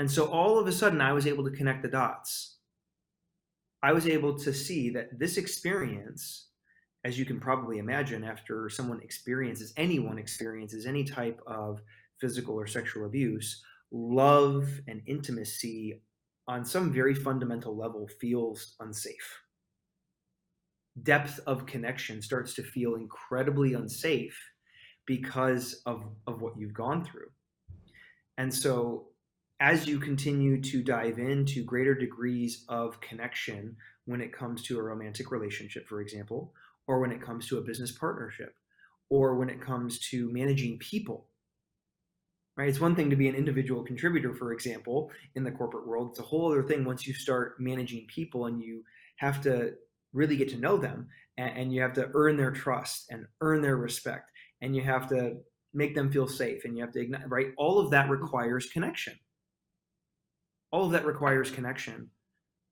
and 0.00 0.10
so 0.10 0.28
all 0.28 0.58
of 0.58 0.66
a 0.66 0.72
sudden, 0.72 1.02
I 1.02 1.12
was 1.12 1.26
able 1.26 1.44
to 1.44 1.50
connect 1.50 1.82
the 1.82 1.88
dots. 1.88 2.56
I 3.82 3.92
was 3.92 4.06
able 4.06 4.38
to 4.38 4.50
see 4.50 4.88
that 4.88 5.18
this 5.18 5.36
experience, 5.36 6.46
as 7.04 7.18
you 7.18 7.26
can 7.26 7.38
probably 7.38 7.76
imagine, 7.76 8.24
after 8.24 8.70
someone 8.70 9.02
experiences, 9.02 9.74
anyone 9.76 10.18
experiences 10.18 10.86
any 10.86 11.04
type 11.04 11.38
of 11.46 11.82
physical 12.18 12.54
or 12.54 12.66
sexual 12.66 13.04
abuse, 13.04 13.62
love 13.92 14.68
and 14.86 15.02
intimacy 15.06 16.02
on 16.46 16.64
some 16.64 16.92
very 16.92 17.14
fundamental 17.14 17.76
level 17.76 18.08
feels 18.20 18.74
unsafe. 18.80 19.40
Depth 21.02 21.40
of 21.46 21.66
connection 21.66 22.20
starts 22.20 22.54
to 22.54 22.62
feel 22.62 22.96
incredibly 22.96 23.74
unsafe 23.74 24.38
because 25.06 25.82
of, 25.86 26.04
of 26.26 26.42
what 26.42 26.58
you've 26.58 26.74
gone 26.74 27.04
through. 27.04 27.30
And 28.38 28.52
so 28.52 29.08
as 29.60 29.86
you 29.86 29.98
continue 29.98 30.60
to 30.62 30.82
dive 30.82 31.18
into 31.18 31.62
greater 31.62 31.94
degrees 31.94 32.64
of 32.68 33.00
connection 33.00 33.76
when 34.06 34.20
it 34.20 34.32
comes 34.32 34.62
to 34.62 34.78
a 34.78 34.82
romantic 34.82 35.30
relationship, 35.30 35.86
for 35.86 36.00
example, 36.00 36.52
or 36.86 37.00
when 37.00 37.12
it 37.12 37.22
comes 37.22 37.46
to 37.46 37.58
a 37.58 37.62
business 37.62 37.92
partnership, 37.92 38.54
or 39.10 39.36
when 39.36 39.50
it 39.50 39.60
comes 39.60 39.98
to 39.98 40.32
managing 40.32 40.78
people, 40.78 41.28
right? 42.56 42.68
It's 42.68 42.80
one 42.80 42.94
thing 42.94 43.10
to 43.10 43.16
be 43.16 43.28
an 43.28 43.34
individual 43.34 43.82
contributor, 43.82 44.34
for 44.34 44.52
example, 44.52 45.10
in 45.34 45.44
the 45.44 45.52
corporate 45.52 45.86
world. 45.86 46.10
It's 46.10 46.20
a 46.20 46.24
whole 46.24 46.50
other 46.50 46.62
thing 46.62 46.84
once 46.84 47.06
you 47.06 47.14
start 47.14 47.54
managing 47.58 48.06
people 48.06 48.46
and 48.46 48.60
you 48.60 48.84
have 49.16 49.40
to 49.42 49.74
really 50.12 50.36
get 50.36 50.48
to 50.50 50.58
know 50.58 50.76
them 50.76 51.08
and, 51.38 51.56
and 51.56 51.72
you 51.72 51.80
have 51.82 51.94
to 51.94 52.10
earn 52.14 52.36
their 52.36 52.50
trust 52.50 53.06
and 53.10 53.26
earn 53.40 53.62
their 53.62 53.76
respect 53.76 54.30
and 54.60 54.74
you 54.74 54.82
have 54.82 55.08
to 55.08 55.36
make 55.72 55.94
them 55.94 56.10
feel 56.10 56.26
safe 56.26 56.64
and 56.64 56.76
you 56.76 56.82
have 56.82 56.92
to 56.92 57.00
ignite, 57.00 57.28
right? 57.30 57.48
All 57.56 57.78
of 57.78 57.90
that 57.90 58.10
requires 58.10 58.66
connection 58.66 59.14
all 60.72 60.84
of 60.86 60.92
that 60.92 61.06
requires 61.06 61.50
connection 61.50 62.10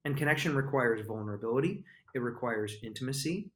and 0.04 0.16
connection 0.16 0.54
requires 0.54 1.06
vulnerability 1.06 1.85
it 2.14 2.20
requires 2.20 2.76
intimacy 2.82 3.50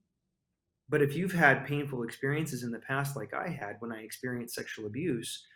but 0.88 1.02
if 1.02 1.14
you've 1.14 1.32
had 1.32 1.66
painful 1.66 2.02
experiences 2.02 2.62
in 2.62 2.70
the 2.70 2.78
past 2.80 3.16
like 3.16 3.32
i 3.34 3.48
had 3.48 3.76
when 3.80 3.92
i 3.92 4.02
experienced 4.02 4.54
sexual 4.54 4.86
abuse 4.86 5.46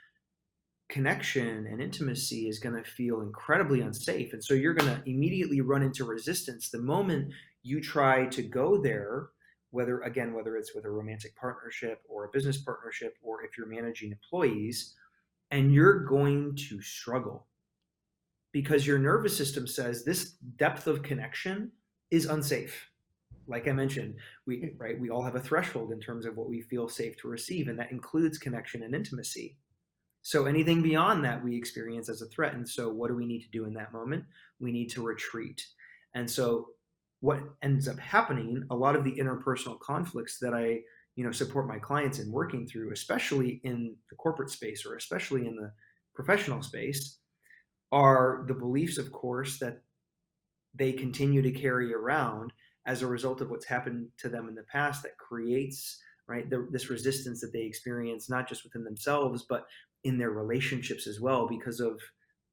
connection 0.88 1.66
and 1.66 1.80
intimacy 1.80 2.48
is 2.48 2.58
going 2.58 2.76
to 2.76 2.88
feel 2.88 3.20
incredibly 3.20 3.80
unsafe. 3.80 4.32
And 4.32 4.42
so 4.42 4.54
you're 4.54 4.74
going 4.74 4.94
to 4.94 5.02
immediately 5.08 5.60
run 5.60 5.82
into 5.82 6.04
resistance 6.04 6.70
the 6.70 6.78
moment 6.78 7.32
you 7.62 7.80
try 7.80 8.26
to 8.26 8.42
go 8.42 8.80
there 8.80 9.30
whether 9.70 10.00
again 10.00 10.32
whether 10.32 10.56
it's 10.56 10.74
with 10.74 10.84
a 10.84 10.90
romantic 10.90 11.34
partnership 11.36 12.00
or 12.08 12.24
a 12.24 12.30
business 12.32 12.56
partnership 12.56 13.16
or 13.22 13.44
if 13.44 13.58
you're 13.58 13.66
managing 13.66 14.12
employees 14.12 14.94
and 15.50 15.72
you're 15.72 16.04
going 16.04 16.56
to 16.56 16.80
struggle. 16.80 17.46
Because 18.52 18.86
your 18.86 18.98
nervous 18.98 19.36
system 19.36 19.66
says 19.66 20.04
this 20.04 20.30
depth 20.56 20.86
of 20.86 21.02
connection 21.02 21.72
is 22.10 22.26
unsafe. 22.26 22.90
Like 23.48 23.68
i 23.68 23.72
mentioned 23.72 24.14
we 24.46 24.56
mm. 24.56 24.70
right 24.78 24.98
we 24.98 25.10
all 25.10 25.22
have 25.22 25.36
a 25.36 25.40
threshold 25.40 25.92
in 25.92 26.00
terms 26.00 26.26
of 26.26 26.36
what 26.36 26.48
we 26.48 26.62
feel 26.62 26.88
safe 26.88 27.16
to 27.18 27.28
receive 27.28 27.68
and 27.68 27.78
that 27.78 27.92
includes 27.92 28.38
connection 28.38 28.82
and 28.82 28.94
intimacy 28.94 29.56
so 30.26 30.46
anything 30.46 30.82
beyond 30.82 31.24
that 31.24 31.42
we 31.42 31.56
experience 31.56 32.08
as 32.08 32.22
a 32.22 32.26
threat 32.26 32.54
and 32.54 32.68
so 32.68 32.88
what 32.88 33.08
do 33.08 33.14
we 33.14 33.26
need 33.26 33.42
to 33.42 33.50
do 33.50 33.64
in 33.64 33.74
that 33.74 33.92
moment? 33.92 34.24
We 34.58 34.72
need 34.72 34.90
to 34.90 35.02
retreat. 35.02 35.64
And 36.14 36.28
so 36.30 36.68
what 37.20 37.40
ends 37.62 37.86
up 37.88 37.98
happening 37.98 38.64
a 38.70 38.74
lot 38.74 38.96
of 38.96 39.04
the 39.04 39.12
interpersonal 39.12 39.80
conflicts 39.80 40.38
that 40.38 40.52
i 40.52 40.80
you 41.14 41.24
know 41.24 41.32
support 41.32 41.66
my 41.66 41.78
clients 41.78 42.18
in 42.18 42.30
working 42.30 42.66
through 42.66 42.92
especially 42.92 43.60
in 43.64 43.96
the 44.10 44.16
corporate 44.16 44.50
space 44.50 44.84
or 44.84 44.96
especially 44.96 45.46
in 45.46 45.56
the 45.56 45.72
professional 46.14 46.62
space 46.62 47.18
are 47.92 48.44
the 48.48 48.54
beliefs, 48.54 48.98
of 48.98 49.12
course, 49.12 49.58
that 49.58 49.82
they 50.74 50.92
continue 50.92 51.42
to 51.42 51.52
carry 51.52 51.94
around 51.94 52.52
as 52.84 53.02
a 53.02 53.06
result 53.06 53.40
of 53.40 53.50
what's 53.50 53.66
happened 53.66 54.08
to 54.18 54.28
them 54.28 54.48
in 54.48 54.54
the 54.54 54.64
past 54.64 55.02
that 55.02 55.16
creates 55.18 55.98
right 56.28 56.50
the, 56.50 56.68
this 56.70 56.90
resistance 56.90 57.40
that 57.40 57.52
they 57.52 57.62
experience 57.62 58.28
not 58.28 58.48
just 58.48 58.64
within 58.64 58.84
themselves 58.84 59.46
but 59.48 59.66
in 60.06 60.18
their 60.18 60.30
relationships 60.30 61.06
as 61.06 61.20
well 61.20 61.46
because 61.46 61.80
of 61.80 62.00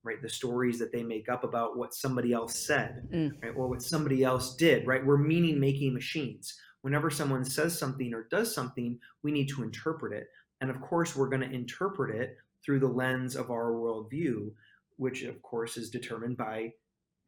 right 0.04 0.22
the 0.22 0.30
stories 0.30 0.80
that 0.80 0.92
they 0.92 1.04
make 1.04 1.30
up 1.30 1.44
about 1.44 1.78
what 1.78 1.94
somebody 1.94 2.34
else 2.34 2.56
said 2.56 3.08
mm. 3.12 3.32
right 3.42 3.54
or 3.56 3.68
what 3.68 3.82
somebody 3.82 4.24
else 4.24 4.56
did 4.56 4.86
right 4.86 5.06
we're 5.06 5.18
meaning 5.18 5.60
making 5.60 5.94
machines 5.94 6.58
whenever 6.82 7.10
someone 7.10 7.46
says 7.46 7.78
something 7.78 8.14
or 8.14 8.28
does 8.30 8.54
something 8.54 9.00
we 9.24 9.32
need 9.32 9.48
to 9.48 9.64
interpret 9.64 10.14
it 10.14 10.28
and 10.62 10.70
of 10.70 10.82
course 10.82 11.16
we're 11.16 11.30
going 11.30 11.42
to 11.42 11.56
interpret 11.56 12.16
it 12.16 12.38
through 12.64 12.80
the 12.80 12.88
lens 12.88 13.36
of 13.36 13.50
our 13.50 13.72
worldview 13.72 14.50
which 14.98 15.24
of 15.24 15.42
course 15.42 15.78
is 15.78 15.90
determined 15.90 16.38
by 16.38 16.72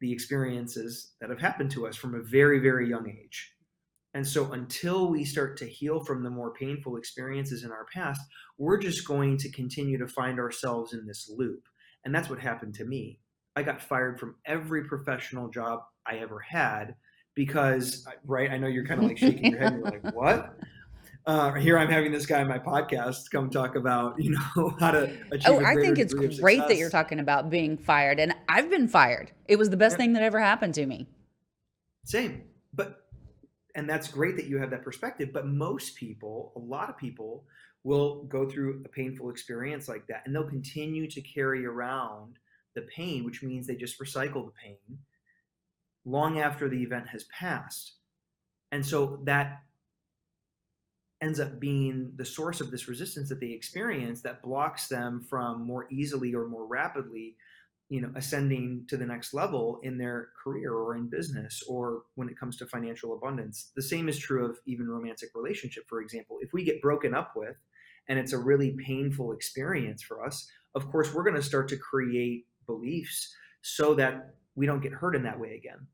the 0.00 0.12
experiences 0.12 1.12
that 1.20 1.30
have 1.30 1.40
happened 1.40 1.70
to 1.70 1.86
us 1.86 1.96
from 1.96 2.14
a 2.14 2.22
very, 2.22 2.58
very 2.58 2.88
young 2.88 3.08
age. 3.08 3.52
And 4.16 4.26
so 4.26 4.50
until 4.52 5.10
we 5.10 5.26
start 5.26 5.58
to 5.58 5.66
heal 5.66 6.00
from 6.00 6.22
the 6.22 6.30
more 6.30 6.50
painful 6.54 6.96
experiences 6.96 7.64
in 7.64 7.70
our 7.70 7.84
past, 7.92 8.22
we're 8.56 8.78
just 8.78 9.06
going 9.06 9.36
to 9.36 9.50
continue 9.50 9.98
to 9.98 10.08
find 10.08 10.38
ourselves 10.38 10.94
in 10.94 11.06
this 11.06 11.28
loop. 11.28 11.68
And 12.02 12.14
that's 12.14 12.30
what 12.30 12.38
happened 12.38 12.74
to 12.76 12.86
me. 12.86 13.20
I 13.56 13.62
got 13.62 13.82
fired 13.82 14.18
from 14.18 14.36
every 14.46 14.84
professional 14.84 15.50
job 15.50 15.80
I 16.06 16.16
ever 16.16 16.40
had 16.40 16.94
because, 17.34 18.08
right? 18.24 18.50
I 18.50 18.56
know 18.56 18.68
you're 18.68 18.86
kind 18.86 19.02
of 19.02 19.06
like 19.06 19.18
shaking 19.18 19.52
your 19.52 19.60
head. 19.60 19.74
And 19.74 19.84
you're 19.84 20.00
like, 20.02 20.14
what? 20.14 20.56
uh, 21.26 21.52
here 21.52 21.78
I'm 21.78 21.90
having 21.90 22.10
this 22.10 22.24
guy 22.24 22.40
on 22.40 22.48
my 22.48 22.58
podcast 22.58 23.30
come 23.30 23.50
talk 23.50 23.76
about, 23.76 24.14
you 24.18 24.30
know, 24.30 24.74
how 24.80 24.92
to 24.92 25.14
achieve. 25.30 25.46
Oh, 25.46 25.62
I 25.62 25.74
think 25.74 25.98
it's 25.98 26.14
great 26.40 26.66
that 26.68 26.78
you're 26.78 26.88
talking 26.88 27.20
about 27.20 27.50
being 27.50 27.76
fired, 27.76 28.18
and 28.18 28.34
I've 28.48 28.70
been 28.70 28.88
fired. 28.88 29.32
It 29.46 29.56
was 29.56 29.68
the 29.68 29.76
best 29.76 29.92
yeah. 29.94 29.98
thing 29.98 30.12
that 30.14 30.22
ever 30.22 30.40
happened 30.40 30.72
to 30.74 30.86
me. 30.86 31.06
Same, 32.06 32.44
but 32.72 33.05
and 33.76 33.88
that's 33.88 34.08
great 34.08 34.36
that 34.36 34.46
you 34.46 34.58
have 34.58 34.70
that 34.70 34.82
perspective. 34.82 35.30
But 35.32 35.46
most 35.46 35.94
people, 35.94 36.52
a 36.56 36.58
lot 36.58 36.88
of 36.88 36.96
people, 36.96 37.44
will 37.84 38.24
go 38.24 38.48
through 38.48 38.82
a 38.84 38.88
painful 38.88 39.30
experience 39.30 39.86
like 39.86 40.06
that, 40.08 40.22
and 40.24 40.34
they'll 40.34 40.48
continue 40.48 41.08
to 41.08 41.20
carry 41.20 41.64
around 41.64 42.38
the 42.74 42.82
pain, 42.82 43.24
which 43.24 43.42
means 43.42 43.66
they 43.66 43.76
just 43.76 44.00
recycle 44.00 44.44
the 44.46 44.52
pain 44.60 44.98
long 46.04 46.40
after 46.40 46.68
the 46.68 46.82
event 46.82 47.06
has 47.08 47.24
passed. 47.24 47.92
And 48.72 48.84
so 48.84 49.20
that 49.24 49.60
ends 51.20 51.38
up 51.38 51.60
being 51.60 52.12
the 52.16 52.24
source 52.24 52.60
of 52.60 52.70
this 52.70 52.88
resistance 52.88 53.28
that 53.28 53.40
they 53.40 53.50
experience 53.50 54.20
that 54.22 54.42
blocks 54.42 54.88
them 54.88 55.20
from 55.28 55.62
more 55.66 55.86
easily 55.90 56.34
or 56.34 56.46
more 56.46 56.66
rapidly 56.66 57.36
you 57.88 58.00
know 58.00 58.10
ascending 58.16 58.84
to 58.88 58.96
the 58.96 59.06
next 59.06 59.32
level 59.34 59.78
in 59.82 59.96
their 59.98 60.30
career 60.42 60.72
or 60.74 60.96
in 60.96 61.08
business 61.08 61.62
or 61.68 62.02
when 62.16 62.28
it 62.28 62.38
comes 62.38 62.56
to 62.56 62.66
financial 62.66 63.14
abundance. 63.14 63.70
The 63.76 63.82
same 63.82 64.08
is 64.08 64.18
true 64.18 64.44
of 64.44 64.58
even 64.66 64.88
romantic 64.88 65.30
relationship 65.34 65.84
for 65.88 66.00
example. 66.00 66.38
If 66.40 66.52
we 66.52 66.64
get 66.64 66.82
broken 66.82 67.14
up 67.14 67.32
with 67.36 67.56
and 68.08 68.18
it's 68.18 68.32
a 68.32 68.38
really 68.38 68.76
painful 68.84 69.32
experience 69.32 70.02
for 70.02 70.24
us 70.24 70.48
of 70.74 70.90
course 70.90 71.12
we're 71.14 71.24
going 71.24 71.36
to 71.36 71.42
start 71.42 71.68
to 71.68 71.76
create 71.76 72.46
beliefs 72.66 73.34
so 73.62 73.94
that 73.94 74.34
we 74.56 74.66
don't 74.66 74.82
get 74.82 74.92
hurt 74.92 75.16
in 75.16 75.22
that 75.22 75.38
way 75.38 75.54
again 75.56 75.86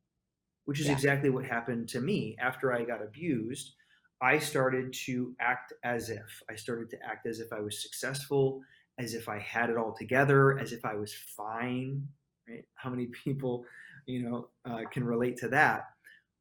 which 0.64 0.80
is 0.80 0.86
Yeah. 0.86 0.92
exactly 0.92 1.28
what 1.30 1.44
happened 1.44 1.88
to 1.90 2.00
me. 2.00 2.36
After 2.40 2.72
i 2.72 2.84
got 2.84 3.02
abused 3.02 3.74
i 4.20 4.38
started 4.38 4.92
to 5.06 5.34
act 5.40 5.72
as 5.84 6.08
if. 6.08 6.42
I 6.48 6.54
started 6.54 6.88
to 6.90 6.98
act 7.04 7.26
as 7.26 7.40
if 7.40 7.52
i 7.52 7.60
was 7.60 7.82
successful 7.82 8.60
as 8.98 9.14
if 9.14 9.28
I 9.28 9.38
had 9.38 9.70
it 9.70 9.76
all 9.76 9.94
together, 9.98 10.58
as 10.58 10.72
if 10.72 10.84
I 10.84 10.94
was 10.94 11.14
fine. 11.36 12.06
Right? 12.48 12.64
How 12.74 12.90
many 12.90 13.06
people, 13.24 13.64
you 14.06 14.22
know, 14.22 14.48
uh, 14.64 14.82
can 14.90 15.04
relate 15.04 15.36
to 15.38 15.48
that? 15.48 15.86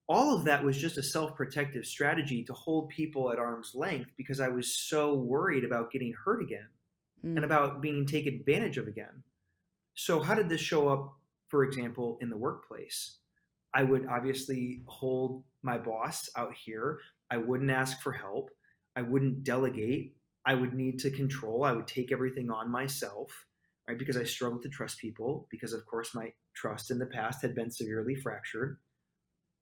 All 0.09 0.35
of 0.35 0.43
that 0.45 0.63
was 0.63 0.77
just 0.77 0.97
a 0.97 1.03
self-protective 1.03 1.85
strategy 1.85 2.43
to 2.43 2.53
hold 2.53 2.89
people 2.89 3.31
at 3.31 3.39
arm's 3.39 3.71
length 3.73 4.11
because 4.17 4.41
I 4.41 4.49
was 4.49 4.77
so 4.89 5.13
worried 5.13 5.63
about 5.63 5.91
getting 5.91 6.13
hurt 6.25 6.41
again 6.41 6.67
Mm. 7.25 7.35
and 7.35 7.45
about 7.45 7.81
being 7.81 8.05
taken 8.05 8.33
advantage 8.33 8.77
of 8.77 8.87
again. 8.87 9.23
So, 9.93 10.21
how 10.21 10.33
did 10.33 10.49
this 10.49 10.61
show 10.61 10.87
up, 10.87 11.19
for 11.49 11.63
example, 11.63 12.17
in 12.21 12.29
the 12.29 12.37
workplace? 12.37 13.17
I 13.73 13.83
would 13.83 14.07
obviously 14.07 14.81
hold 14.87 15.43
my 15.61 15.77
boss 15.77 16.29
out 16.35 16.53
here. 16.53 16.99
I 17.29 17.37
wouldn't 17.37 17.69
ask 17.71 18.01
for 18.01 18.11
help. 18.11 18.49
I 18.95 19.03
wouldn't 19.03 19.43
delegate. 19.43 20.15
I 20.45 20.55
would 20.55 20.73
need 20.73 20.99
to 20.99 21.11
control. 21.11 21.63
I 21.63 21.71
would 21.71 21.87
take 21.87 22.11
everything 22.11 22.49
on 22.49 22.71
myself, 22.71 23.45
right? 23.87 23.97
Because 23.97 24.17
I 24.17 24.23
struggled 24.23 24.63
to 24.63 24.69
trust 24.69 24.99
people, 24.99 25.47
because 25.51 25.73
of 25.73 25.85
course 25.85 26.15
my 26.15 26.33
trust 26.53 26.91
in 26.91 26.99
the 26.99 27.05
past 27.05 27.41
had 27.41 27.55
been 27.55 27.71
severely 27.71 28.15
fractured. 28.15 28.77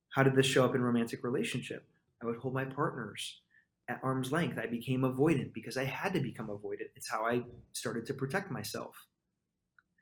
How 0.09 0.24
did 0.24 0.36
this 0.36 0.45
show 0.45 0.65
up 0.65 0.75
in 0.75 0.81
romantic 0.81 1.24
relationship? 1.24 1.86
I 2.21 2.25
would 2.25 2.38
hold 2.38 2.53
my 2.53 2.65
partners 2.65 3.41
at 3.88 4.00
arm's 4.03 4.31
length. 4.31 4.57
I 4.57 4.67
became 4.67 5.01
avoidant 5.01 5.53
because 5.53 5.77
I 5.77 5.83
had 5.83 6.13
to 6.13 6.19
become 6.19 6.48
avoidant. 6.48 6.89
It's 6.95 7.09
how 7.09 7.25
I 7.25 7.43
started 7.74 8.05
to 8.07 8.13
protect 8.13 8.51
myself. 8.51 8.95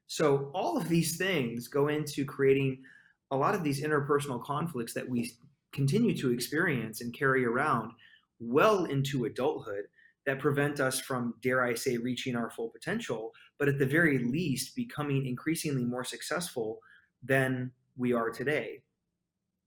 So 0.07 0.51
all 0.53 0.77
of 0.77 0.87
these 0.87 1.17
things 1.17 1.67
go 1.67 1.87
into 1.89 2.25
creating 2.25 2.83
a 3.31 3.35
lot 3.35 3.55
of 3.55 3.63
these 3.63 3.83
interpersonal 3.83 4.43
conflicts 4.43 4.93
that 4.93 5.09
we 5.09 5.33
continue 5.73 6.15
to 6.17 6.31
experience 6.31 7.01
and 7.01 7.13
carry 7.13 7.45
around 7.45 7.91
well 8.39 8.85
into 8.85 9.25
adulthood 9.25 9.85
that 10.27 10.39
prevent 10.39 10.81
us 10.81 10.99
from, 10.99 11.33
dare 11.41 11.63
I 11.63 11.73
say, 11.73 11.97
reaching 11.97 12.35
our 12.35 12.51
full 12.51 12.69
potential, 12.69 13.31
but 13.57 13.69
at 13.69 13.79
the 13.79 13.85
very 13.85 14.19
least 14.19 14.75
becoming 14.75 15.25
increasingly 15.25 15.85
more 15.85 16.03
successful 16.03 16.79
than 17.23 17.71
we 17.95 18.11
are 18.11 18.29
today. 18.29 18.83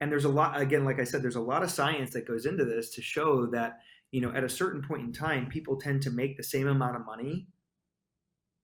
And 0.02 0.12
there's 0.12 0.26
a 0.26 0.30
lot, 0.30 0.60
again, 0.60 0.84
like 0.84 1.00
I 1.00 1.04
said, 1.04 1.22
there's 1.22 1.36
a 1.36 1.40
lot 1.40 1.62
of 1.62 1.70
science 1.70 2.12
that 2.12 2.28
goes 2.28 2.44
into 2.44 2.66
this 2.66 2.90
to 2.90 3.00
show 3.00 3.46
that, 3.46 3.78
you 4.12 4.20
know, 4.20 4.32
at 4.34 4.44
a 4.44 4.50
certain 4.50 4.82
point 4.82 5.02
in 5.02 5.12
time, 5.14 5.48
people 5.48 5.80
tend 5.80 6.02
to 6.02 6.10
make 6.10 6.36
the 6.36 6.44
same 6.44 6.68
amount 6.68 6.96
of 6.96 7.06
money 7.06 7.46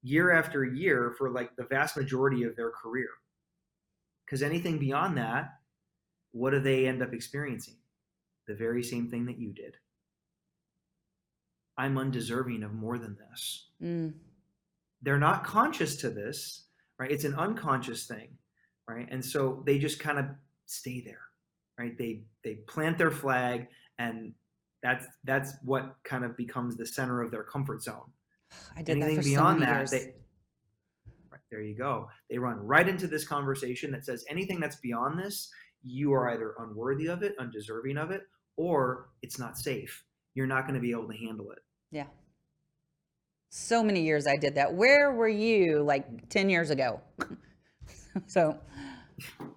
year 0.02 0.32
after 0.32 0.64
year 0.64 1.14
for 1.16 1.30
like 1.30 1.56
the 1.56 1.64
vast 1.64 1.96
majority 1.96 2.42
of 2.42 2.56
their 2.56 2.70
career. 2.70 3.08
Because 4.26 4.42
anything 4.42 4.78
beyond 4.78 5.16
that, 5.16 5.48
what 6.32 6.50
do 6.50 6.60
they 6.60 6.86
end 6.86 7.02
up 7.02 7.14
experiencing? 7.14 7.76
The 8.46 8.54
very 8.54 8.82
same 8.82 9.08
thing 9.08 9.24
that 9.26 9.38
you 9.38 9.54
did. 9.54 9.76
I'm 11.78 11.98
undeserving 11.98 12.62
of 12.62 12.72
more 12.72 12.98
than 12.98 13.16
this. 13.30 13.68
Mm. 13.82 14.14
They're 15.02 15.18
not 15.18 15.44
conscious 15.44 15.96
to 15.96 16.10
this, 16.10 16.64
right? 16.98 17.10
It's 17.10 17.24
an 17.24 17.34
unconscious 17.34 18.06
thing, 18.06 18.28
right? 18.88 19.06
And 19.10 19.24
so 19.24 19.62
they 19.66 19.78
just 19.78 19.98
kind 19.98 20.18
of 20.18 20.26
stay 20.66 21.00
there, 21.00 21.20
right? 21.78 21.96
They 21.96 22.22
they 22.42 22.54
plant 22.66 22.98
their 22.98 23.10
flag, 23.10 23.68
and 23.98 24.32
that's 24.82 25.06
that's 25.24 25.54
what 25.62 25.96
kind 26.04 26.24
of 26.24 26.36
becomes 26.36 26.76
the 26.76 26.86
center 26.86 27.20
of 27.20 27.30
their 27.30 27.44
comfort 27.44 27.82
zone. 27.82 28.10
I 28.76 28.82
did 28.82 28.96
Anything 28.96 29.16
that 29.16 29.22
for 29.22 29.28
beyond 29.28 29.60
so 29.60 29.66
that, 29.66 29.76
years. 29.76 29.90
they 29.90 30.14
right, 31.30 31.40
there 31.50 31.62
you 31.62 31.76
go. 31.76 32.08
They 32.30 32.38
run 32.38 32.56
right 32.56 32.88
into 32.88 33.06
this 33.06 33.26
conversation 33.26 33.90
that 33.92 34.04
says 34.04 34.24
anything 34.28 34.60
that's 34.60 34.76
beyond 34.76 35.18
this, 35.18 35.50
you 35.82 36.12
are 36.12 36.30
either 36.30 36.54
unworthy 36.58 37.06
of 37.06 37.22
it, 37.22 37.34
undeserving 37.38 37.98
of 37.98 38.10
it, 38.10 38.22
or 38.56 39.08
it's 39.22 39.38
not 39.38 39.58
safe. 39.58 40.04
You're 40.34 40.46
not 40.46 40.62
going 40.62 40.74
to 40.74 40.80
be 40.80 40.90
able 40.90 41.08
to 41.08 41.16
handle 41.16 41.50
it. 41.52 41.58
Yeah. 41.90 42.06
So 43.50 43.82
many 43.82 44.02
years 44.02 44.26
I 44.26 44.36
did 44.36 44.56
that. 44.56 44.74
Where 44.74 45.12
were 45.12 45.28
you 45.28 45.82
like 45.82 46.28
10 46.28 46.50
years 46.50 46.70
ago? 46.70 47.00
so, 48.26 48.58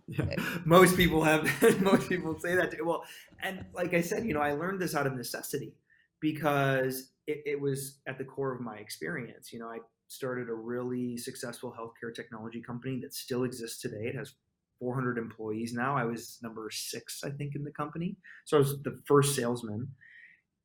Yeah. 0.08 0.36
Most 0.66 0.98
people 0.98 1.24
have 1.24 1.48
most 1.82 2.10
people 2.10 2.40
say 2.40 2.56
that. 2.56 2.72
Too. 2.72 2.86
Well, 2.86 3.04
and 3.44 3.66
like 3.74 3.94
I 3.94 4.02
said, 4.02 4.26
you 4.26 4.34
know, 4.34 4.42
I 4.42 4.54
learned 4.54 4.82
this 4.82 4.96
out 4.96 5.06
of 5.06 5.16
necessity 5.16 5.74
because 6.20 7.12
it, 7.28 7.44
it 7.46 7.62
was 7.62 8.00
at 8.08 8.18
the 8.18 8.24
core 8.24 8.54
of 8.54 8.62
my 8.62 8.78
experience. 8.78 9.54
You 9.54 9.60
know, 9.60 9.68
I 9.68 9.78
started 10.08 10.50
a 10.50 10.54
really 10.54 11.18
successful 11.18 11.76
healthcare 11.78 12.14
technology 12.14 12.62
company 12.62 13.00
that 13.02 13.14
still 13.14 13.44
exists 13.44 13.80
today. 13.80 14.08
It 14.08 14.16
has 14.16 14.34
400 14.80 15.18
employees 15.18 15.74
now. 15.74 15.96
I 15.96 16.06
was 16.06 16.40
number 16.42 16.70
six, 16.72 17.22
I 17.24 17.30
think, 17.30 17.56
in 17.56 17.64
the 17.64 17.72
company. 17.72 18.18
So 18.46 18.58
I 18.58 18.62
was 18.62 18.82
the 18.82 19.00
first 19.06 19.36
salesman. 19.36 19.90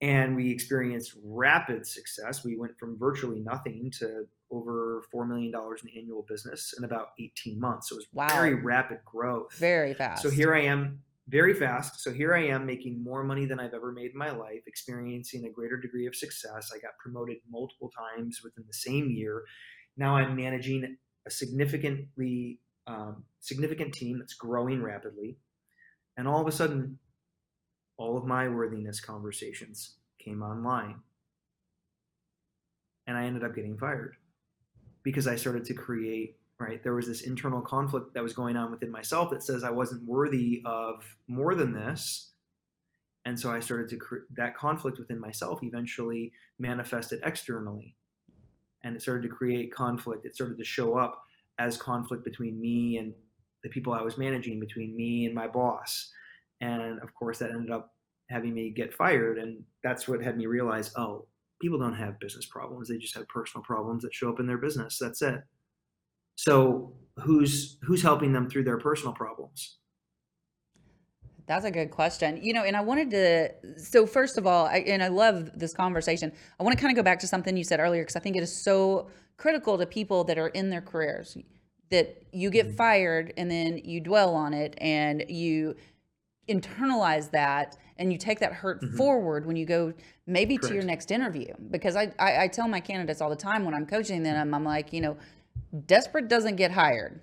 And 0.04 0.36
we 0.36 0.50
experienced 0.50 1.14
rapid 1.24 1.86
success. 1.86 2.44
We 2.44 2.56
went 2.58 2.78
from 2.78 2.98
virtually 2.98 3.40
nothing 3.40 3.90
to 4.00 4.26
over 4.50 5.02
$4 5.14 5.26
million 5.26 5.50
in 5.54 5.98
annual 5.98 6.26
business 6.28 6.74
in 6.76 6.84
about 6.84 7.08
18 7.18 7.58
months. 7.58 7.88
So 7.88 7.94
it 7.94 8.00
was 8.00 8.06
Wow. 8.12 8.28
very 8.28 8.52
rapid 8.54 8.98
growth. 9.06 9.54
very 9.54 9.94
fast. 9.94 10.22
So 10.22 10.28
here 10.28 10.54
I 10.54 10.60
am, 10.60 11.00
very 11.28 11.54
fast. 11.54 12.00
So 12.02 12.12
here 12.12 12.34
I 12.34 12.44
am 12.48 12.66
making 12.66 13.02
more 13.02 13.24
money 13.24 13.46
than 13.46 13.58
I've 13.58 13.72
ever 13.72 13.92
made 13.92 14.10
in 14.10 14.18
my 14.18 14.30
life, 14.30 14.60
experiencing 14.66 15.46
a 15.46 15.50
greater 15.50 15.78
degree 15.78 16.06
of 16.06 16.14
success. 16.14 16.70
I 16.74 16.78
got 16.80 16.98
promoted 16.98 17.38
multiple 17.50 17.90
times 17.98 18.42
within 18.44 18.64
the 18.66 18.74
same 18.74 19.10
year. 19.10 19.44
Now 19.96 20.16
I'm 20.16 20.36
managing 20.36 20.98
a 21.26 21.30
significantly 21.30 22.60
um, 22.86 23.24
significant 23.40 23.94
team 23.94 24.18
that's 24.18 24.34
growing 24.34 24.82
rapidly, 24.82 25.38
and 26.18 26.28
all 26.28 26.42
of 26.42 26.46
a 26.46 26.52
sudden, 26.52 26.98
all 27.96 28.16
of 28.16 28.24
my 28.24 28.48
worthiness 28.48 29.00
conversations 29.00 29.94
came 30.18 30.42
online, 30.42 30.96
and 33.06 33.16
I 33.16 33.24
ended 33.24 33.44
up 33.44 33.54
getting 33.54 33.76
fired 33.76 34.16
because 35.02 35.26
I 35.26 35.36
started 35.36 35.64
to 35.66 35.74
create 35.74 36.36
right 36.58 36.82
there 36.82 36.94
was 36.94 37.06
this 37.06 37.22
internal 37.22 37.60
conflict 37.60 38.14
that 38.14 38.22
was 38.22 38.32
going 38.32 38.56
on 38.56 38.70
within 38.70 38.90
myself 38.90 39.28
that 39.30 39.42
says 39.42 39.64
i 39.64 39.70
wasn't 39.70 40.02
worthy 40.04 40.62
of 40.64 41.04
more 41.26 41.54
than 41.54 41.72
this. 41.72 42.30
And 43.24 43.38
so 43.38 43.50
i 43.50 43.60
started 43.60 43.88
to 43.90 43.96
cre- 43.96 44.26
that 44.36 44.56
conflict 44.56 44.98
within 44.98 45.18
myself 45.18 45.62
eventually 45.62 46.32
manifested 46.58 47.20
externally. 47.24 47.96
And 48.82 48.94
it 48.94 49.02
started 49.02 49.22
to 49.22 49.34
create 49.34 49.74
conflict. 49.74 50.26
It 50.26 50.34
started 50.34 50.58
to 50.58 50.64
show 50.64 50.96
up 50.96 51.24
as 51.58 51.76
conflict 51.76 52.24
between 52.24 52.60
me 52.60 52.98
and 52.98 53.14
the 53.62 53.70
people 53.70 53.92
i 53.92 54.02
was 54.02 54.18
managing 54.18 54.60
between 54.60 54.94
me 54.94 55.24
and 55.24 55.34
my 55.34 55.46
boss 55.46 56.10
and 56.64 57.00
of 57.02 57.14
course 57.14 57.38
that 57.38 57.50
ended 57.50 57.70
up 57.70 57.92
having 58.30 58.54
me 58.54 58.70
get 58.70 58.94
fired 58.94 59.38
and 59.38 59.62
that's 59.82 60.08
what 60.08 60.22
had 60.22 60.36
me 60.36 60.46
realize 60.46 60.90
oh 60.96 61.26
people 61.60 61.78
don't 61.78 61.94
have 61.94 62.18
business 62.20 62.46
problems 62.46 62.88
they 62.88 62.98
just 62.98 63.14
have 63.14 63.28
personal 63.28 63.62
problems 63.62 64.02
that 64.02 64.14
show 64.14 64.30
up 64.30 64.40
in 64.40 64.46
their 64.46 64.58
business 64.58 64.98
that's 64.98 65.22
it 65.22 65.40
so 66.36 66.92
who's 67.18 67.78
who's 67.82 68.02
helping 68.02 68.32
them 68.32 68.48
through 68.48 68.64
their 68.64 68.78
personal 68.78 69.12
problems? 69.12 69.78
That's 71.46 71.66
a 71.66 71.70
good 71.70 71.90
question. 71.90 72.40
You 72.42 72.54
know, 72.54 72.64
and 72.64 72.74
I 72.74 72.80
wanted 72.80 73.10
to, 73.10 73.78
so 73.78 74.06
first 74.06 74.38
of 74.38 74.46
all, 74.46 74.66
I, 74.66 74.78
and 74.78 75.02
I 75.02 75.08
love 75.08 75.50
this 75.54 75.74
conversation. 75.74 76.32
I 76.58 76.62
want 76.62 76.74
to 76.76 76.80
kind 76.80 76.90
of 76.90 76.96
go 76.96 77.02
back 77.02 77.18
to 77.18 77.26
something 77.26 77.54
you 77.54 77.64
said 77.64 77.80
earlier 77.80 78.02
because 78.02 78.16
I 78.16 78.20
think 78.20 78.36
it 78.36 78.42
is 78.42 78.64
so 78.64 79.10
critical 79.36 79.76
to 79.76 79.84
people 79.84 80.24
that 80.24 80.38
are 80.38 80.48
in 80.48 80.70
their 80.70 80.80
careers 80.80 81.36
that 81.90 82.22
you 82.32 82.48
get 82.50 82.68
Mm-hmm. 82.68 82.76
fired 82.76 83.34
and 83.36 83.50
then 83.50 83.78
you 83.84 84.00
dwell 84.00 84.34
on 84.34 84.54
it 84.54 84.74
and 84.78 85.22
you 85.28 85.76
internalize 86.48 87.30
that 87.32 87.76
and 87.96 88.12
you 88.12 88.18
take 88.18 88.40
that 88.40 88.52
hurt 88.52 88.84
forward 88.96 89.46
when 89.46 89.56
you 89.56 89.64
go 89.66 89.92
maybe 90.26 90.58
to 90.58 90.68
your 90.68 90.78
Mm-hmm. 90.78 90.86
Next 90.88 91.10
interview. 91.10 91.52
Because 91.70 91.96
I, 91.96 92.12
I, 92.18 92.44
I 92.44 92.48
tell 92.48 92.66
my 92.68 92.80
candidates 92.80 93.20
all 93.20 93.30
the 93.30 93.36
time 93.36 93.64
when 93.64 93.74
I'm 93.74 93.86
coaching 93.86 94.22
them, 94.22 94.52
I'm 94.54 94.64
like, 94.64 94.92
you 94.92 95.00
know, 95.00 95.16
desperate 95.86 96.28
doesn't 96.28 96.56
get 96.56 96.70
hired. 96.72 97.20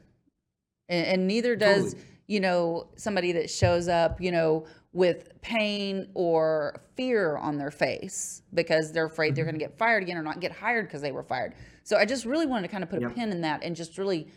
And, 0.90 1.06
and 1.08 1.28
neither 1.28 1.56
does 1.56 1.94
Totally. 1.94 2.04
you 2.28 2.40
know, 2.40 2.88
somebody 2.96 3.32
that 3.34 3.50
shows 3.50 3.88
up, 3.88 4.22
you 4.22 4.32
know, 4.32 4.66
with 4.94 5.30
pain 5.42 6.10
or 6.14 6.82
fear 6.96 7.38
on 7.38 7.58
their 7.58 7.72
face 7.72 8.42
because 8.54 8.92
they're 8.92 9.06
afraid 9.06 9.36
they're 9.36 9.46
going 9.46 9.56
to 9.56 9.60
get 9.60 9.78
fired 9.78 10.04
again 10.04 10.18
or 10.18 10.24
not 10.24 10.40
get 10.42 10.52
hired 10.52 10.86
because 10.88 11.02
they 11.02 11.12
were 11.12 11.24
fired. 11.24 11.54
So 11.84 11.98
I 11.98 12.06
just 12.06 12.26
really 12.26 12.46
wanted 12.46 12.64
to 12.68 12.72
kind 12.72 12.84
of 12.84 12.90
put 12.90 13.02
a 13.04 13.10
pin 13.10 13.32
in 13.32 13.42
that 13.42 13.64
and 13.64 13.76
just 13.76 13.98
really 13.98 14.28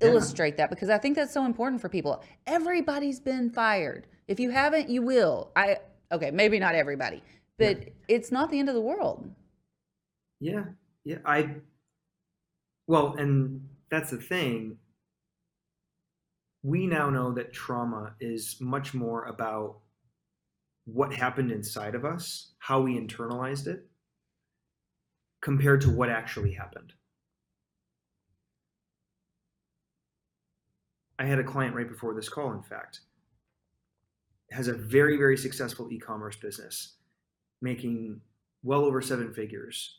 Yeah. 0.00 0.08
illustrate 0.08 0.56
that 0.56 0.68
because 0.70 0.90
I 0.90 0.98
think 0.98 1.14
that's 1.16 1.32
so 1.32 1.44
important 1.46 1.80
for 1.80 1.88
people. 1.88 2.22
Everybody's 2.46 3.20
been 3.20 3.50
fired. 3.50 4.06
If 4.28 4.40
you 4.40 4.50
haven't, 4.50 4.88
you 4.90 5.02
will. 5.02 5.50
I 5.56 5.78
okay, 6.12 6.30
maybe 6.30 6.58
not 6.58 6.74
everybody, 6.74 7.22
but 7.58 7.78
it's 8.08 8.32
not 8.32 8.50
the 8.50 8.58
end 8.58 8.68
of 8.68 8.74
the 8.74 8.80
world. 8.80 9.30
Yeah, 10.40 10.64
yeah. 11.04 11.18
I 11.24 11.56
well, 12.86 13.14
and 13.18 13.68
that's 13.90 14.10
the 14.10 14.18
thing. 14.18 14.78
we 16.62 16.86
now 16.86 17.10
know 17.10 17.32
that 17.32 17.52
trauma 17.52 18.14
is 18.20 18.56
much 18.60 18.94
more 18.94 19.24
about 19.26 19.76
what 20.86 21.12
happened 21.12 21.52
inside 21.52 21.94
of 21.94 22.04
us, 22.04 22.54
how 22.58 22.80
we 22.80 22.98
internalized 22.98 23.66
it, 23.66 23.86
compared 25.42 25.80
to 25.82 25.90
what 25.90 26.08
actually 26.08 26.52
happened. 26.52 26.94
I 31.18 31.26
had 31.26 31.38
a 31.38 31.44
client 31.44 31.74
right 31.76 31.88
before 31.88 32.14
this 32.14 32.28
call, 32.28 32.52
in 32.52 32.62
fact, 32.62 33.00
has 34.50 34.68
a 34.68 34.72
very, 34.72 35.16
very 35.16 35.36
successful 35.36 35.88
e 35.90 35.98
commerce 35.98 36.36
business, 36.36 36.96
making 37.60 38.20
well 38.62 38.84
over 38.84 39.00
seven 39.00 39.32
figures. 39.32 39.98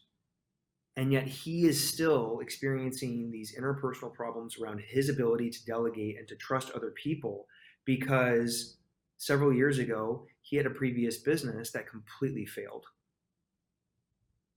And 0.98 1.12
yet 1.12 1.28
he 1.28 1.66
is 1.66 1.90
still 1.90 2.40
experiencing 2.40 3.30
these 3.30 3.56
interpersonal 3.58 4.14
problems 4.14 4.58
around 4.58 4.82
his 4.82 5.10
ability 5.10 5.50
to 5.50 5.66
delegate 5.66 6.18
and 6.18 6.28
to 6.30 6.36
trust 6.36 6.72
other 6.72 6.92
people 6.92 7.48
because 7.84 8.78
several 9.18 9.54
years 9.54 9.78
ago 9.78 10.26
he 10.42 10.56
had 10.56 10.66
a 10.66 10.70
previous 10.70 11.18
business 11.18 11.72
that 11.72 11.90
completely 11.90 12.46
failed. 12.46 12.86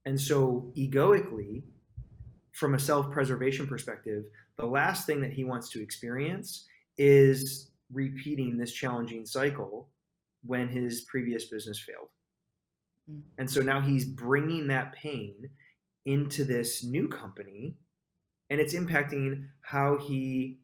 And 0.05 0.19
so, 0.19 0.71
egoically, 0.75 1.63
from 2.53 2.73
a 2.73 2.79
self 2.79 3.11
preservation 3.11 3.67
perspective, 3.67 4.23
the 4.57 4.65
last 4.65 5.05
thing 5.05 5.21
that 5.21 5.33
he 5.33 5.43
wants 5.43 5.69
to 5.69 5.81
experience 5.81 6.65
is 6.97 7.68
repeating 7.91 8.57
this 8.57 8.71
challenging 8.71 9.25
cycle 9.25 9.89
when 10.45 10.67
his 10.67 11.01
previous 11.01 11.45
business 11.45 11.79
failed. 11.79 12.09
Mm. 13.09 13.21
And 13.37 13.49
so 13.49 13.61
now 13.61 13.81
he's 13.81 14.05
bringing 14.05 14.67
that 14.67 14.93
pain 14.93 15.49
into 16.05 16.43
this 16.43 16.83
new 16.83 17.07
company 17.07 17.75
and 18.49 18.59
it's 18.59 18.73
impacting 18.73 19.45
how 19.61 19.97
he 19.97 20.59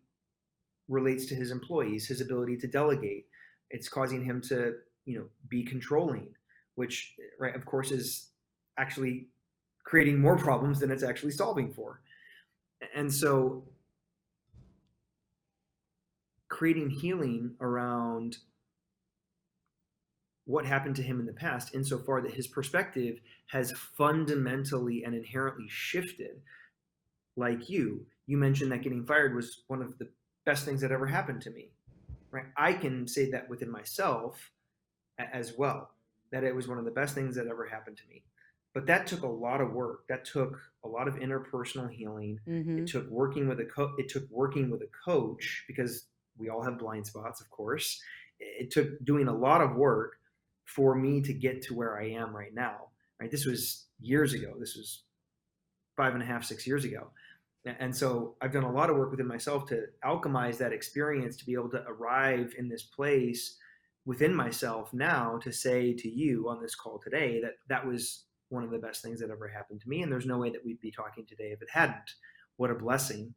relates 0.88 1.26
to 1.28 1.36
his 1.36 1.52
employees, 1.52 2.08
his 2.08 2.22
ability 2.22 2.58
to 2.58 2.68
delegate. 2.68 3.26
It's 3.70 3.90
causing 3.90 4.24
him 4.24 4.42
to, 4.50 4.76
you 5.06 5.20
know, 5.20 5.26
be 5.50 5.64
controlling, 5.64 6.30
which 6.76 7.16
right 7.40 7.56
of 7.56 7.66
course 7.66 7.92
is 7.92 8.30
actually 8.78 9.28
creating 9.84 10.20
more 10.20 10.38
problems 10.38 10.80
than 10.80 10.92
it's 10.92 11.04
actually 11.04 11.32
solving 11.32 11.72
for. 11.72 12.02
And 12.96 13.12
so 13.12 13.64
creating 16.56 16.90
healing 16.90 17.56
around 17.60 18.38
what 20.46 20.66
happened 20.66 20.96
to 20.96 21.02
him 21.02 21.20
in 21.20 21.26
the 21.26 21.34
past 21.34 21.74
insofar 21.74 22.22
that 22.22 22.34
his 22.34 22.48
perspective 22.48 23.20
has 23.48 23.72
fundamentally 23.98 25.04
and 25.04 25.16
inherently 25.16 25.66
shifted. 25.68 26.42
Like 27.36 27.70
you 27.70 28.06
you 28.28 28.38
mentioned 28.38 28.72
that 28.72 28.82
getting 28.82 29.06
fired 29.06 29.36
was 29.36 29.64
one 29.68 29.82
of 29.82 29.98
the 29.98 30.10
best 30.46 30.66
things 30.66 30.82
that 30.82 30.92
ever 30.92 31.08
happened 31.08 31.42
to 31.42 31.52
me 31.52 31.72
right? 32.36 32.46
I 32.58 32.74
can 32.74 33.08
say 33.08 33.32
that 33.32 33.50
within 33.50 33.72
myself 33.72 34.52
as 35.18 35.54
well 35.58 35.92
that 36.32 36.44
it 36.44 36.54
was 36.54 36.68
one 36.68 36.78
of 36.78 36.86
the 36.86 36.92
best 36.92 37.16
things 37.16 37.36
that 37.36 37.48
ever 37.48 37.66
happened 37.66 37.98
to 37.98 38.04
me. 38.10 38.24
But 38.74 38.88
that 38.88 39.08
took 39.08 39.22
a 39.22 39.28
lot 39.28 39.62
of 39.62 39.72
work. 39.72 40.06
That 40.10 40.26
took 40.26 40.60
a 40.84 40.88
lot 40.88 41.08
of 41.08 41.16
interpersonal 41.16 41.90
healing. 41.90 42.40
Mm-hmm. 42.48 42.80
it 42.80 42.88
took 42.88 43.10
working 43.10 43.48
with 43.48 43.62
a 43.62 43.66
co- 43.66 43.94
it 43.98 44.10
took 44.10 44.30
working 44.30 44.70
with 44.70 44.82
a 44.82 44.90
coach 45.10 45.64
because 45.68 46.08
we 46.38 46.50
all 46.50 46.64
have 46.64 46.78
blind 46.78 47.06
spots 47.06 47.42
of 47.42 47.50
course 47.50 48.02
it 48.40 48.72
took 48.72 48.88
doing 49.06 49.28
a 49.28 49.36
lot 49.36 49.62
of 49.62 49.76
work 49.76 50.14
for 50.66 50.96
me 50.96 51.22
to 51.22 51.34
get 51.34 51.62
to 51.62 51.74
where 51.74 52.00
i 52.00 52.06
am 52.06 52.36
right 52.36 52.54
now 52.54 52.88
right 53.20 53.32
this 53.32 53.46
was 53.46 53.86
years 54.00 54.34
ago 54.34 54.54
this 54.60 54.76
was 54.76 55.04
five 55.96 56.14
and 56.14 56.24
a 56.24 56.26
half 56.26 56.44
six 56.44 56.68
years 56.68 56.84
ago 56.86 57.12
and 57.80 57.96
so 57.96 58.36
i've 58.42 58.52
done 58.52 58.64
a 58.64 58.72
lot 58.72 58.90
of 58.90 58.98
work 58.98 59.12
within 59.12 59.28
myself 59.28 59.66
to 59.66 59.84
alchemize 60.04 60.58
that 60.58 60.74
experience 60.74 61.38
to 61.38 61.46
be 61.46 61.54
able 61.54 61.70
to 61.70 61.84
arrive 61.88 62.54
in 62.58 62.68
this 62.68 62.84
place 62.84 63.58
within 64.06 64.34
myself 64.34 64.94
now 64.94 65.38
to 65.42 65.52
say 65.52 65.94
to 65.94 66.10
you 66.10 66.48
on 66.48 66.62
this 66.62 66.76
call 66.76 67.00
today 67.00 67.42
that 67.42 67.54
that 67.68 67.86
was 67.86 68.26
one 68.50 68.64
of 68.64 68.72
the 68.72 68.78
best 68.78 69.02
things 69.02 69.20
that 69.20 69.30
ever 69.30 69.48
happened 69.48 69.82
to 69.82 69.90
me. 69.90 70.02
And 70.02 70.12
there's 70.12 70.26
no 70.26 70.38
way 70.38 70.50
that 70.52 70.64
we'd 70.64 70.80
be 70.80 70.92
talking 70.92 71.26
today 71.26 71.52
if 71.52 71.62
it 71.62 71.70
hadn't. 71.72 72.12
What 72.58 72.72
a 72.72 72.76
blessing. 72.76 73.34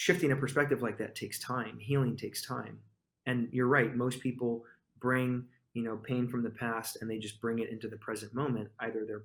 Shifting 0.00 0.30
a 0.30 0.36
perspective 0.36 0.80
like 0.80 0.96
that 0.98 1.16
takes 1.16 1.40
time. 1.40 1.76
Healing 1.80 2.16
takes 2.16 2.40
time. 2.46 2.78
And 3.26 3.48
you're 3.50 3.66
right, 3.66 3.96
most 3.96 4.20
people 4.20 4.62
bring, 5.00 5.46
you 5.74 5.82
know, 5.82 5.96
pain 5.96 6.28
from 6.28 6.44
the 6.44 6.50
past 6.50 6.98
and 7.00 7.10
they 7.10 7.18
just 7.18 7.40
bring 7.40 7.58
it 7.58 7.68
into 7.68 7.88
the 7.88 7.96
present 7.96 8.32
moment, 8.32 8.68
either 8.78 9.04
their 9.04 9.22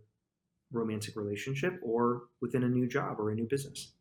romantic 0.71 1.15
relationship 1.15 1.79
or 1.83 2.23
within 2.41 2.63
a 2.63 2.67
new 2.67 2.87
job 2.87 3.19
or 3.19 3.29
a 3.29 3.35
new 3.35 3.45
business. 3.47 3.91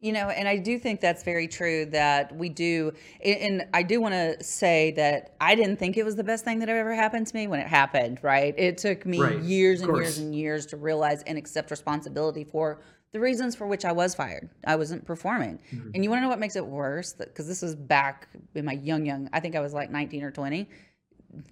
You 0.00 0.12
know, 0.12 0.30
and 0.30 0.48
I 0.48 0.56
do 0.56 0.80
think 0.80 1.00
that's 1.00 1.22
very 1.22 1.46
true 1.46 1.86
that 1.86 2.34
we 2.34 2.48
do. 2.48 2.92
And 3.24 3.66
I 3.72 3.84
do 3.84 4.00
want 4.00 4.14
to 4.14 4.42
say 4.42 4.90
that 4.96 5.36
I 5.40 5.54
didn't 5.54 5.76
think 5.76 5.96
it 5.96 6.04
was 6.04 6.16
the 6.16 6.24
best 6.24 6.44
thing 6.44 6.58
that 6.58 6.68
ever 6.68 6.92
happened 6.92 7.28
to 7.28 7.36
me 7.36 7.46
when 7.46 7.60
it 7.60 7.68
happened, 7.68 8.18
right? 8.22 8.52
It 8.58 8.78
took 8.78 9.06
me 9.06 9.20
right. 9.20 9.38
years 9.38 9.80
and 9.80 9.96
years 9.96 10.18
and 10.18 10.34
years 10.34 10.66
to 10.66 10.76
realize 10.76 11.22
and 11.22 11.38
accept 11.38 11.70
responsibility 11.70 12.42
for 12.42 12.80
the 13.12 13.20
reasons 13.20 13.54
for 13.54 13.66
which 13.66 13.84
I 13.84 13.92
was 13.92 14.14
fired. 14.14 14.48
I 14.66 14.76
wasn't 14.76 15.04
performing. 15.06 15.58
Mm-hmm. 15.72 15.90
And 15.94 16.04
you 16.04 16.10
want 16.10 16.20
to 16.20 16.22
know 16.22 16.28
what 16.28 16.38
makes 16.38 16.56
it 16.56 16.66
worse? 16.66 17.12
Because 17.12 17.46
this 17.46 17.62
was 17.62 17.74
back 17.74 18.28
in 18.54 18.64
my 18.64 18.74
young, 18.74 19.06
young, 19.06 19.28
I 19.32 19.40
think 19.40 19.56
I 19.56 19.60
was 19.60 19.72
like 19.72 19.90
19 19.90 20.22
or 20.22 20.30
20, 20.30 20.68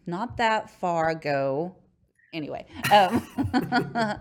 not 0.06 0.36
that 0.36 0.70
far 0.70 1.10
ago. 1.10 1.74
Anyway. 2.32 2.66
Um, 2.92 3.26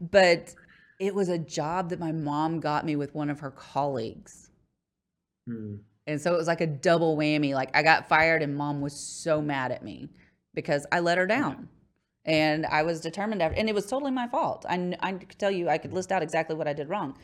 but 0.00 0.54
it 1.00 1.14
was 1.14 1.28
a 1.28 1.38
job 1.38 1.90
that 1.90 2.00
my 2.00 2.12
mom 2.12 2.60
got 2.60 2.84
me 2.84 2.96
with 2.96 3.14
one 3.14 3.30
of 3.30 3.40
her 3.40 3.50
colleagues. 3.50 4.50
Hmm. 5.46 5.76
And 6.06 6.20
so 6.20 6.34
it 6.34 6.36
was 6.36 6.46
like 6.46 6.60
a 6.60 6.66
double 6.66 7.16
whammy. 7.16 7.54
Like 7.54 7.76
I 7.76 7.82
got 7.82 8.08
fired 8.08 8.42
and 8.42 8.56
mom 8.56 8.80
was 8.80 8.94
so 8.94 9.42
mad 9.42 9.72
at 9.72 9.82
me 9.82 10.08
because 10.54 10.86
I 10.90 11.00
let 11.00 11.18
her 11.18 11.26
down. 11.26 11.68
And 12.24 12.66
I 12.66 12.82
was 12.82 13.00
determined 13.00 13.42
after, 13.42 13.58
and 13.58 13.68
it 13.68 13.74
was 13.74 13.86
totally 13.86 14.10
my 14.10 14.28
fault. 14.28 14.66
I, 14.68 14.96
I 15.00 15.12
could 15.12 15.38
tell 15.38 15.50
you, 15.50 15.68
I 15.68 15.78
could 15.78 15.92
list 15.92 16.12
out 16.12 16.22
exactly 16.22 16.56
what 16.56 16.68
I 16.68 16.72
did 16.72 16.88
wrong. 16.88 17.16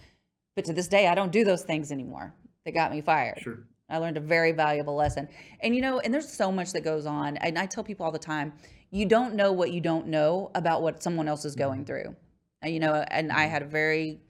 But 0.56 0.64
to 0.66 0.72
this 0.72 0.88
day, 0.88 1.08
I 1.08 1.14
don't 1.14 1.32
do 1.32 1.44
those 1.44 1.62
things 1.62 1.92
anymore. 1.92 2.34
They 2.64 2.72
got 2.72 2.90
me 2.90 3.00
fired. 3.00 3.40
Sure. 3.40 3.58
I 3.90 3.98
learned 3.98 4.16
a 4.16 4.20
very 4.20 4.52
valuable 4.52 4.94
lesson. 4.94 5.28
And 5.60 5.74
you 5.74 5.82
know, 5.82 5.98
and 6.00 6.12
there's 6.12 6.28
so 6.28 6.50
much 6.50 6.72
that 6.72 6.82
goes 6.82 7.06
on. 7.06 7.36
And 7.38 7.58
I 7.58 7.66
tell 7.66 7.84
people 7.84 8.06
all 8.06 8.12
the 8.12 8.18
time, 8.18 8.52
you 8.90 9.06
don't 9.06 9.34
know 9.34 9.52
what 9.52 9.72
you 9.72 9.80
don't 9.80 10.06
know 10.06 10.50
about 10.54 10.80
what 10.80 11.02
someone 11.02 11.28
else 11.28 11.44
is 11.44 11.54
going 11.54 11.80
mm-hmm. 11.80 11.86
through. 11.86 12.16
Uh, 12.64 12.68
you 12.68 12.80
know, 12.80 13.04
and 13.08 13.30
I 13.30 13.44
had 13.44 13.62
a 13.62 13.66
very 13.66 14.20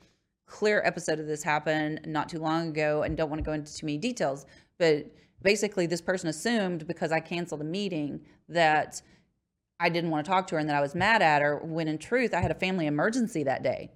clear 0.46 0.82
episode 0.84 1.20
of 1.20 1.26
this 1.26 1.42
happen 1.42 2.00
not 2.06 2.28
too 2.28 2.38
long 2.38 2.68
ago 2.68 3.02
and 3.02 3.16
don't 3.16 3.30
want 3.30 3.38
to 3.38 3.44
go 3.44 3.52
into 3.52 3.74
too 3.74 3.86
many 3.86 3.98
details, 3.98 4.46
but 4.78 5.06
basically 5.42 5.86
this 5.86 6.00
person 6.00 6.28
assumed 6.28 6.86
because 6.86 7.12
I 7.12 7.20
canceled 7.20 7.60
a 7.60 7.64
meeting 7.64 8.20
that 8.48 9.00
I 9.80 9.88
didn't 9.88 10.10
want 10.10 10.24
to 10.24 10.30
talk 10.30 10.46
to 10.48 10.54
her 10.54 10.58
and 10.58 10.68
that 10.68 10.76
I 10.76 10.80
was 10.80 10.94
mad 10.94 11.22
at 11.22 11.42
her 11.42 11.58
when 11.58 11.88
in 11.88 11.98
truth 11.98 12.32
I 12.32 12.40
had 12.40 12.50
a 12.50 12.54
family 12.54 12.86
emergency 12.86 13.44
that 13.44 13.62
day. 13.62 13.90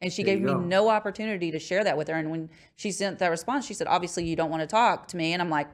And 0.00 0.12
she 0.12 0.22
there 0.22 0.36
gave 0.36 0.44
me 0.44 0.54
no 0.54 0.88
opportunity 0.88 1.50
to 1.50 1.58
share 1.58 1.84
that 1.84 1.96
with 1.96 2.08
her. 2.08 2.14
And 2.14 2.30
when 2.30 2.50
she 2.76 2.90
sent 2.90 3.18
that 3.18 3.28
response, 3.28 3.66
she 3.66 3.74
said, 3.74 3.86
Obviously, 3.86 4.24
you 4.24 4.34
don't 4.34 4.50
want 4.50 4.62
to 4.62 4.66
talk 4.66 5.08
to 5.08 5.16
me. 5.16 5.34
And 5.34 5.42
I'm 5.42 5.50
like, 5.50 5.68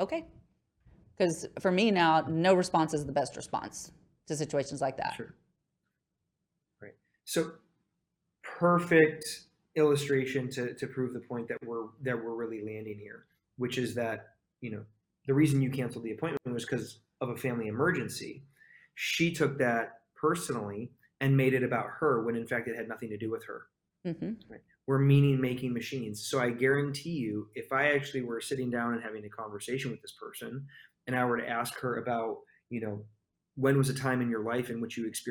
Okay. 0.00 0.24
Because 1.16 1.46
for 1.60 1.70
me 1.70 1.90
now, 1.90 2.24
no 2.28 2.54
response 2.54 2.94
is 2.94 3.04
the 3.04 3.12
best 3.12 3.36
response 3.36 3.92
to 4.26 4.36
situations 4.36 4.80
like 4.80 4.96
that. 4.96 5.14
Sure. 5.16 5.34
So 7.28 7.50
perfect 8.42 9.42
illustration 9.76 10.48
to, 10.48 10.72
to 10.72 10.86
prove 10.86 11.12
the 11.12 11.20
point 11.20 11.46
that 11.48 11.58
we're 11.62 11.88
that 12.00 12.16
we're 12.16 12.34
really 12.34 12.62
landing 12.64 12.98
here, 12.98 13.26
which 13.58 13.76
is 13.76 13.94
that 13.96 14.28
you 14.62 14.70
know 14.70 14.82
the 15.26 15.34
reason 15.34 15.60
you 15.60 15.68
canceled 15.68 16.04
the 16.04 16.12
appointment 16.12 16.40
was 16.46 16.64
because 16.64 17.00
of 17.20 17.30
a 17.30 17.36
family 17.36 17.66
emergency. 17.66 18.44
She 18.94 19.32
took 19.32 19.58
that 19.58 20.00
personally 20.16 20.92
and 21.20 21.36
made 21.36 21.54
it 21.54 21.62
about 21.62 21.86
her 22.00 22.24
when 22.24 22.36
in 22.36 22.46
fact 22.46 22.68
it 22.68 22.76
had 22.76 22.88
nothing 22.88 23.10
to 23.10 23.16
do 23.16 23.30
with 23.30 23.44
her. 23.46 23.66
Mm-hmm. 24.06 24.32
Right? 24.48 24.60
We're 24.86 24.98
meaning 24.98 25.40
making 25.40 25.74
machines. 25.74 26.28
So 26.28 26.40
I 26.40 26.50
guarantee 26.50 27.10
you, 27.10 27.48
if 27.54 27.72
I 27.72 27.92
actually 27.92 28.22
were 28.22 28.40
sitting 28.40 28.70
down 28.70 28.94
and 28.94 29.02
having 29.02 29.24
a 29.24 29.28
conversation 29.28 29.90
with 29.90 30.00
this 30.00 30.14
person, 30.20 30.66
and 31.06 31.16
I 31.16 31.24
were 31.24 31.38
to 31.38 31.48
ask 31.48 31.78
her 31.80 31.96
about, 31.96 32.38
you 32.70 32.80
know, 32.80 33.04
when 33.56 33.76
was 33.76 33.90
a 33.90 33.94
time 33.94 34.22
in 34.22 34.30
your 34.30 34.44
life 34.44 34.70
in 34.70 34.80
which 34.80 34.96
you 34.96 35.06
experienced 35.06 35.26